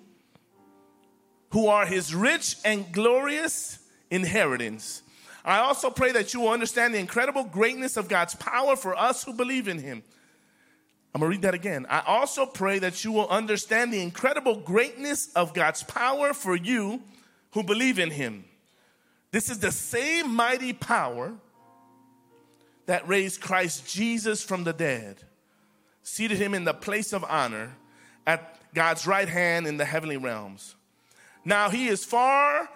who 1.51 1.67
are 1.67 1.85
His 1.85 2.15
rich 2.15 2.57
and 2.65 2.91
glorious 2.91 3.79
inheritance. 4.09 5.03
I 5.45 5.59
also 5.59 5.89
pray 5.89 6.11
that 6.13 6.33
you 6.33 6.41
will 6.41 6.49
understand 6.49 6.93
the 6.93 6.99
incredible 6.99 7.43
greatness 7.43 7.97
of 7.97 8.07
God's 8.09 8.35
power 8.35 8.75
for 8.75 8.97
us 8.97 9.23
who 9.23 9.33
believe 9.33 9.67
in 9.67 9.77
Him. 9.77 10.03
I'm 11.13 11.21
gonna 11.21 11.29
read 11.29 11.43
that 11.43 11.53
again. 11.53 11.85
I 11.89 12.01
also 12.05 12.45
pray 12.45 12.79
that 12.79 13.03
you 13.03 13.11
will 13.11 13.27
understand 13.27 13.93
the 13.93 14.01
incredible 14.01 14.55
greatness 14.55 15.31
of 15.33 15.53
God's 15.53 15.83
power 15.83 16.33
for 16.33 16.55
you 16.55 17.01
who 17.51 17.63
believe 17.63 17.99
in 17.99 18.09
Him. 18.09 18.45
This 19.31 19.49
is 19.49 19.59
the 19.59 19.71
same 19.71 20.33
mighty 20.33 20.73
power 20.73 21.33
that 22.85 23.07
raised 23.07 23.41
Christ 23.41 23.87
Jesus 23.87 24.43
from 24.43 24.63
the 24.63 24.73
dead, 24.73 25.17
seated 26.03 26.37
him 26.37 26.53
in 26.53 26.65
the 26.65 26.73
place 26.73 27.13
of 27.13 27.23
honor 27.23 27.75
at 28.27 28.59
God's 28.73 29.07
right 29.07 29.27
hand 29.27 29.67
in 29.67 29.77
the 29.77 29.85
heavenly 29.85 30.17
realms. 30.17 30.75
Now 31.45 31.69
he 31.69 31.87
is 31.87 32.03
far 32.05 32.69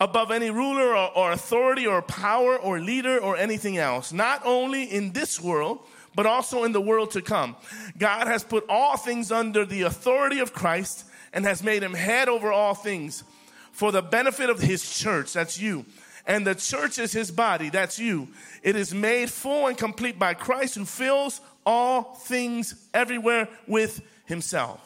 above 0.00 0.30
any 0.30 0.50
ruler 0.50 0.96
or, 0.96 1.16
or 1.16 1.32
authority 1.32 1.86
or 1.86 2.02
power 2.02 2.56
or 2.56 2.80
leader 2.80 3.18
or 3.18 3.36
anything 3.36 3.78
else, 3.78 4.12
not 4.12 4.42
only 4.44 4.84
in 4.84 5.12
this 5.12 5.40
world 5.40 5.80
but 6.14 6.26
also 6.26 6.64
in 6.64 6.72
the 6.72 6.80
world 6.80 7.12
to 7.12 7.22
come. 7.22 7.56
God 7.98 8.26
has 8.26 8.44
put 8.44 8.64
all 8.68 8.96
things 8.96 9.32
under 9.32 9.64
the 9.64 9.82
authority 9.82 10.40
of 10.40 10.52
Christ 10.52 11.06
and 11.32 11.44
has 11.44 11.62
made 11.62 11.82
him 11.82 11.94
head 11.94 12.28
over 12.28 12.52
all 12.52 12.74
things 12.74 13.24
for 13.72 13.90
the 13.90 14.02
benefit 14.02 14.50
of 14.50 14.60
his 14.60 14.98
church. 14.98 15.32
That's 15.32 15.58
you. 15.58 15.86
And 16.26 16.46
the 16.46 16.54
church 16.54 16.98
is 16.98 17.12
his 17.12 17.30
body. 17.30 17.68
That's 17.70 17.98
you. 17.98 18.28
It 18.62 18.76
is 18.76 18.94
made 18.94 19.30
full 19.30 19.66
and 19.66 19.76
complete 19.76 20.18
by 20.18 20.34
Christ 20.34 20.76
who 20.76 20.84
fills 20.84 21.40
all 21.66 22.14
things 22.14 22.88
everywhere 22.94 23.48
with 23.66 24.02
himself. 24.26 24.80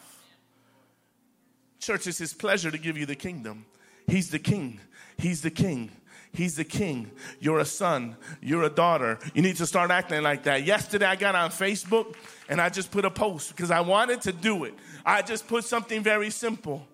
Church 1.78 2.06
is 2.06 2.18
his 2.18 2.32
pleasure 2.32 2.70
to 2.70 2.78
give 2.78 2.96
you 2.96 3.06
the 3.06 3.16
kingdom. 3.16 3.66
He's 4.06 4.30
the 4.30 4.38
king. 4.38 4.80
He's 5.18 5.42
the 5.42 5.50
king. 5.50 5.90
He's 6.36 6.56
the 6.56 6.64
king. 6.64 7.10
You're 7.40 7.60
a 7.60 7.64
son. 7.64 8.14
You're 8.42 8.64
a 8.64 8.70
daughter. 8.70 9.18
You 9.32 9.40
need 9.40 9.56
to 9.56 9.66
start 9.66 9.90
acting 9.90 10.22
like 10.22 10.42
that. 10.42 10.64
Yesterday, 10.64 11.06
I 11.06 11.16
got 11.16 11.34
on 11.34 11.48
Facebook 11.50 12.14
and 12.46 12.60
I 12.60 12.68
just 12.68 12.90
put 12.90 13.06
a 13.06 13.10
post 13.10 13.56
because 13.56 13.70
I 13.70 13.80
wanted 13.80 14.20
to 14.22 14.32
do 14.32 14.64
it. 14.64 14.74
I 15.04 15.22
just 15.22 15.48
put 15.48 15.64
something 15.64 16.02
very 16.02 16.28
simple. 16.28 16.86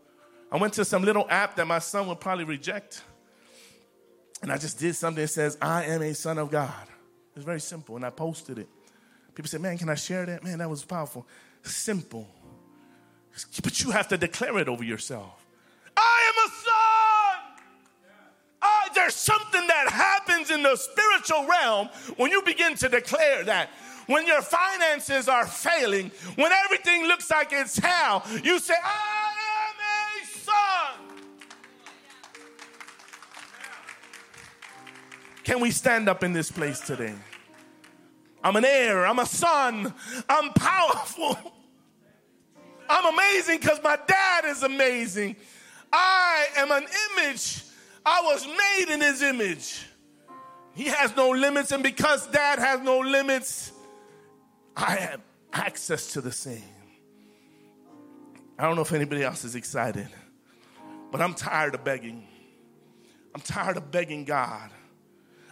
I 0.53 0.59
went 0.59 0.75
to 0.75 0.85
some 0.85 1.03
little 1.03 1.27
app 1.29 1.57
that 1.57 1.67
my 1.67 1.81
son 1.81 2.07
would 2.07 2.21
probably 2.21 2.45
reject. 2.45 3.03
And 4.43 4.53
I 4.53 4.59
just 4.59 4.79
did 4.79 4.95
something 4.95 5.21
that 5.21 5.29
says, 5.29 5.59
I 5.61 5.87
am 5.87 6.03
a 6.03 6.15
son 6.15 6.39
of 6.39 6.49
God. 6.49 6.87
It's 7.35 7.45
very 7.45 7.61
simple. 7.61 7.97
And 7.97 8.05
I 8.05 8.11
posted 8.11 8.59
it. 8.59 8.69
People 9.35 9.49
said, 9.49 9.61
Man, 9.61 9.77
can 9.77 9.89
I 9.89 9.97
share 9.97 10.25
that? 10.25 10.45
Man, 10.45 10.59
that 10.59 10.71
was 10.71 10.85
powerful. 10.85 11.27
Simple. 11.63 12.29
But 13.63 13.83
you 13.83 13.91
have 13.91 14.07
to 14.09 14.19
declare 14.19 14.59
it 14.59 14.69
over 14.69 14.85
yourself. 14.85 15.42
That 19.83 19.93
happens 19.93 20.51
in 20.51 20.63
the 20.63 20.77
spiritual 20.77 21.47
realm 21.47 21.89
when 22.17 22.31
you 22.31 22.43
begin 22.43 22.75
to 22.77 22.89
declare 22.89 23.45
that. 23.45 23.71
When 24.07 24.27
your 24.27 24.43
finances 24.43 25.29
are 25.29 25.47
failing, 25.47 26.11
when 26.35 26.51
everything 26.53 27.07
looks 27.07 27.31
like 27.31 27.49
it's 27.53 27.79
hell, 27.79 28.25
you 28.43 28.59
say, 28.59 28.75
I 28.83 29.33
am 29.69 29.77
a 30.21 30.27
son. 30.27 31.23
Can 35.45 35.61
we 35.61 35.71
stand 35.71 36.09
up 36.09 36.25
in 36.25 36.33
this 36.33 36.51
place 36.51 36.81
today? 36.81 37.15
I'm 38.43 38.57
an 38.57 38.65
heir, 38.65 39.07
I'm 39.07 39.21
a 39.21 39.27
son, 39.27 39.95
I'm 40.29 40.53
powerful. 40.53 41.39
I'm 42.91 43.15
amazing 43.15 43.61
because 43.61 43.81
my 43.83 43.97
dad 44.07 44.45
is 44.47 44.65
amazing. 44.65 45.37
I 45.93 46.47
am 46.57 46.73
an 46.73 46.85
image 47.13 47.63
I 48.05 48.23
was 48.23 48.47
made 48.47 48.95
in 48.95 49.01
his 49.01 49.23
image. 49.23 49.87
He 50.75 50.85
has 50.85 51.15
no 51.17 51.31
limits, 51.31 51.73
and 51.73 51.83
because 51.83 52.27
dad 52.29 52.59
has 52.59 52.81
no 52.81 52.99
limits, 52.99 53.73
I 54.77 54.97
have 54.97 55.21
access 55.53 56.13
to 56.15 56.21
the 56.21 56.33
same. 56.33 56.63
I 58.59 58.67
don't 58.67 58.77
know 58.77 58.83
if 58.83 58.93
anybody 58.93 59.23
else 59.23 59.45
is 59.45 59.55
excited, 59.55 60.09
but 61.11 61.21
I'm 61.21 61.35
tired 61.35 61.75
of 61.75 61.85
begging. 61.85 62.27
I'm 63.35 63.41
tired 63.41 63.77
of 63.77 63.91
begging 63.91 64.25
God. 64.25 64.71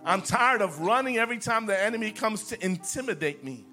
I'm 0.05 0.23
tired 0.23 0.63
of 0.63 0.81
running 0.81 1.19
every 1.19 1.39
time 1.39 1.67
the 1.67 1.81
enemy 1.81 2.11
comes 2.11 2.45
to 2.45 2.65
intimidate 2.65 3.45
me. 3.45 3.67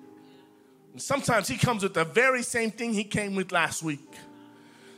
And 0.92 1.02
sometimes 1.02 1.48
he 1.48 1.58
comes 1.58 1.84
with 1.84 1.94
the 1.94 2.04
very 2.04 2.44
same 2.44 2.72
thing 2.72 2.94
he 2.94 3.04
came 3.04 3.36
with 3.36 3.52
last 3.52 3.84
week. 3.84 4.16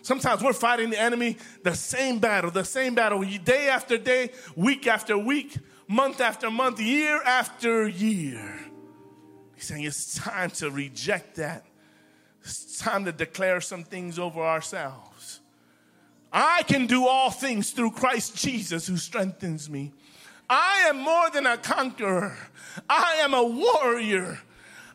Sometimes 0.01 0.41
we're 0.41 0.53
fighting 0.53 0.89
the 0.89 0.99
enemy 0.99 1.37
the 1.63 1.75
same 1.75 2.19
battle, 2.19 2.51
the 2.51 2.63
same 2.63 2.95
battle, 2.95 3.21
day 3.21 3.69
after 3.69 3.97
day, 3.97 4.31
week 4.55 4.87
after 4.87 5.17
week, 5.17 5.57
month 5.87 6.21
after 6.21 6.49
month, 6.49 6.79
year 6.79 7.21
after 7.23 7.87
year. 7.87 8.59
He's 9.55 9.65
saying 9.65 9.83
it's 9.83 10.15
time 10.15 10.51
to 10.51 10.69
reject 10.71 11.35
that. 11.35 11.65
It's 12.41 12.79
time 12.79 13.05
to 13.05 13.11
declare 13.11 13.59
some 13.59 13.83
things 13.83 14.17
over 14.17 14.41
ourselves. 14.41 15.41
I 16.31 16.63
can 16.63 16.85
do 16.85 17.07
all 17.07 17.31
things 17.31 17.71
through 17.71 17.91
Christ 17.91 18.37
Jesus 18.37 18.87
who 18.87 18.97
strengthens 18.97 19.69
me. 19.69 19.91
I 20.49 20.85
am 20.87 20.97
more 20.99 21.29
than 21.29 21.45
a 21.45 21.57
conqueror. 21.57 22.37
I 22.89 23.17
am 23.21 23.33
a 23.33 23.43
warrior. 23.43 24.39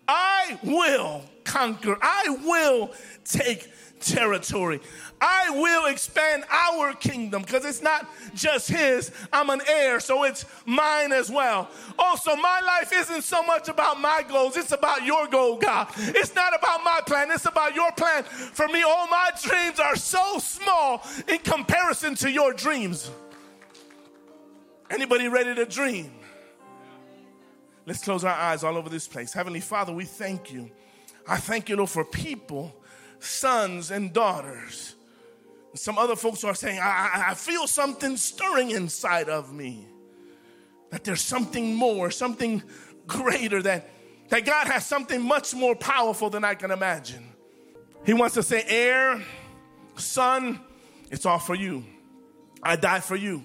I 0.06 0.58
will 0.62 1.22
conquer. 1.44 1.96
I 2.00 2.36
will 2.44 2.92
take 3.24 3.70
territory. 4.00 4.80
I 5.20 5.50
will 5.50 5.86
expand 5.86 6.44
our 6.50 6.92
kingdom 6.94 7.42
because 7.42 7.64
it's 7.64 7.82
not 7.82 8.06
just 8.34 8.68
his. 8.68 9.10
I'm 9.32 9.48
an 9.50 9.62
heir, 9.66 10.00
so 10.00 10.24
it's 10.24 10.44
mine 10.66 11.12
as 11.12 11.30
well. 11.30 11.70
Also, 11.98 12.36
my 12.36 12.60
life 12.60 12.92
isn't 12.92 13.22
so 13.22 13.42
much 13.42 13.68
about 13.68 14.00
my 14.00 14.22
goals, 14.28 14.56
it's 14.56 14.72
about 14.72 15.04
your 15.04 15.26
goal, 15.28 15.56
God. 15.56 15.88
It's 15.96 16.34
not 16.34 16.54
about 16.54 16.84
my 16.84 17.00
plan, 17.06 17.30
it's 17.30 17.46
about 17.46 17.74
your 17.74 17.92
plan. 17.92 18.24
For 18.24 18.68
me, 18.68 18.82
all 18.82 19.06
my 19.08 19.30
dreams 19.42 19.80
are 19.80 19.96
so 19.96 20.38
small 20.38 21.02
in 21.26 21.38
comparison 21.38 22.14
to 22.16 22.30
your 22.30 22.52
dreams. 22.52 23.10
Anybody 24.90 25.28
ready 25.28 25.54
to 25.54 25.64
dream? 25.64 26.12
Let's 27.86 28.02
close 28.02 28.24
our 28.24 28.32
eyes 28.34 28.64
all 28.64 28.76
over 28.76 28.88
this 28.88 29.06
place. 29.06 29.32
Heavenly 29.32 29.60
Father, 29.60 29.92
we 29.92 30.04
thank 30.04 30.52
you. 30.52 30.70
I 31.28 31.36
thank 31.36 31.68
you, 31.68 31.76
Lord, 31.76 31.90
for 31.90 32.04
people, 32.04 32.74
sons 33.18 33.90
and 33.90 34.12
daughters. 34.12 34.94
Some 35.74 35.98
other 35.98 36.16
folks 36.16 36.44
are 36.44 36.54
saying, 36.54 36.78
I, 36.80 37.26
I 37.28 37.34
feel 37.34 37.66
something 37.66 38.16
stirring 38.16 38.70
inside 38.70 39.28
of 39.28 39.52
me. 39.52 39.86
That 40.90 41.04
there's 41.04 41.20
something 41.20 41.74
more, 41.74 42.10
something 42.10 42.62
greater, 43.06 43.60
that, 43.62 43.90
that 44.28 44.44
God 44.44 44.68
has 44.68 44.86
something 44.86 45.20
much 45.20 45.54
more 45.54 45.74
powerful 45.74 46.30
than 46.30 46.44
I 46.44 46.54
can 46.54 46.70
imagine. 46.70 47.26
He 48.06 48.12
wants 48.14 48.34
to 48.34 48.42
say, 48.42 48.64
heir, 48.66 49.22
son, 49.96 50.60
it's 51.10 51.26
all 51.26 51.38
for 51.38 51.54
you. 51.54 51.84
I 52.62 52.76
die 52.76 53.00
for 53.00 53.16
you. 53.16 53.42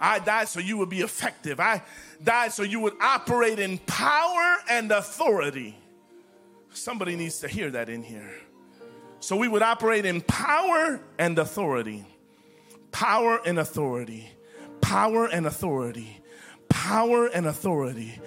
I 0.00 0.18
died 0.18 0.48
so 0.48 0.60
you 0.60 0.76
would 0.78 0.88
be 0.88 1.00
effective. 1.00 1.60
I 1.60 1.82
died 2.22 2.52
so 2.52 2.62
you 2.62 2.80
would 2.80 2.94
operate 3.00 3.58
in 3.58 3.78
power 3.78 4.56
and 4.70 4.90
authority. 4.92 5.76
Somebody 6.70 7.16
needs 7.16 7.40
to 7.40 7.48
hear 7.48 7.70
that 7.70 7.88
in 7.88 8.02
here. 8.02 8.32
So 9.20 9.36
we 9.36 9.48
would 9.48 9.62
operate 9.62 10.04
in 10.04 10.20
power 10.20 11.00
and 11.18 11.38
authority. 11.38 12.06
Power 12.92 13.40
and 13.44 13.58
authority. 13.58 14.30
Power 14.80 15.26
and 15.26 15.46
authority. 15.46 16.20
Power 16.68 17.26
and 17.26 17.46
authority. 17.46 18.20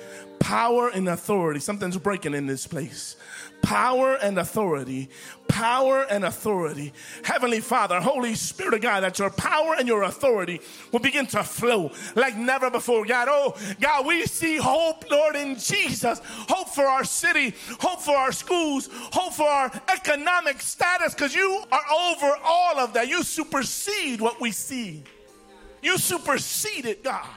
Power 0.51 0.89
and 0.89 1.07
authority. 1.07 1.61
Something's 1.61 1.97
breaking 1.97 2.33
in 2.33 2.45
this 2.45 2.67
place 2.67 3.15
power 3.61 4.15
and 4.15 4.37
authority. 4.37 5.09
Power 5.47 6.05
and 6.09 6.25
authority. 6.25 6.91
Heavenly 7.23 7.61
Father, 7.61 8.01
Holy 8.01 8.35
Spirit 8.35 8.73
of 8.73 8.81
God, 8.81 8.99
that 9.03 9.17
your 9.17 9.29
power 9.29 9.75
and 9.79 9.87
your 9.87 10.03
authority 10.03 10.59
will 10.91 10.99
begin 10.99 11.25
to 11.27 11.41
flow 11.45 11.91
like 12.15 12.35
never 12.35 12.69
before. 12.69 13.05
God, 13.05 13.29
oh, 13.31 13.55
God, 13.79 14.05
we 14.05 14.25
see 14.25 14.57
hope, 14.57 15.09
Lord, 15.09 15.37
in 15.37 15.55
Jesus. 15.55 16.19
Hope 16.25 16.67
for 16.67 16.83
our 16.83 17.05
city, 17.05 17.55
hope 17.79 18.01
for 18.01 18.17
our 18.17 18.33
schools, 18.33 18.89
hope 18.91 19.31
for 19.31 19.47
our 19.47 19.71
economic 19.87 20.59
status, 20.59 21.13
because 21.13 21.33
you 21.33 21.63
are 21.71 21.85
over 21.93 22.35
all 22.43 22.77
of 22.77 22.91
that. 22.91 23.07
You 23.07 23.23
supersede 23.23 24.19
what 24.19 24.41
we 24.41 24.51
see. 24.51 25.01
You 25.81 25.97
supersede 25.97 26.87
it, 26.87 27.05
God. 27.05 27.29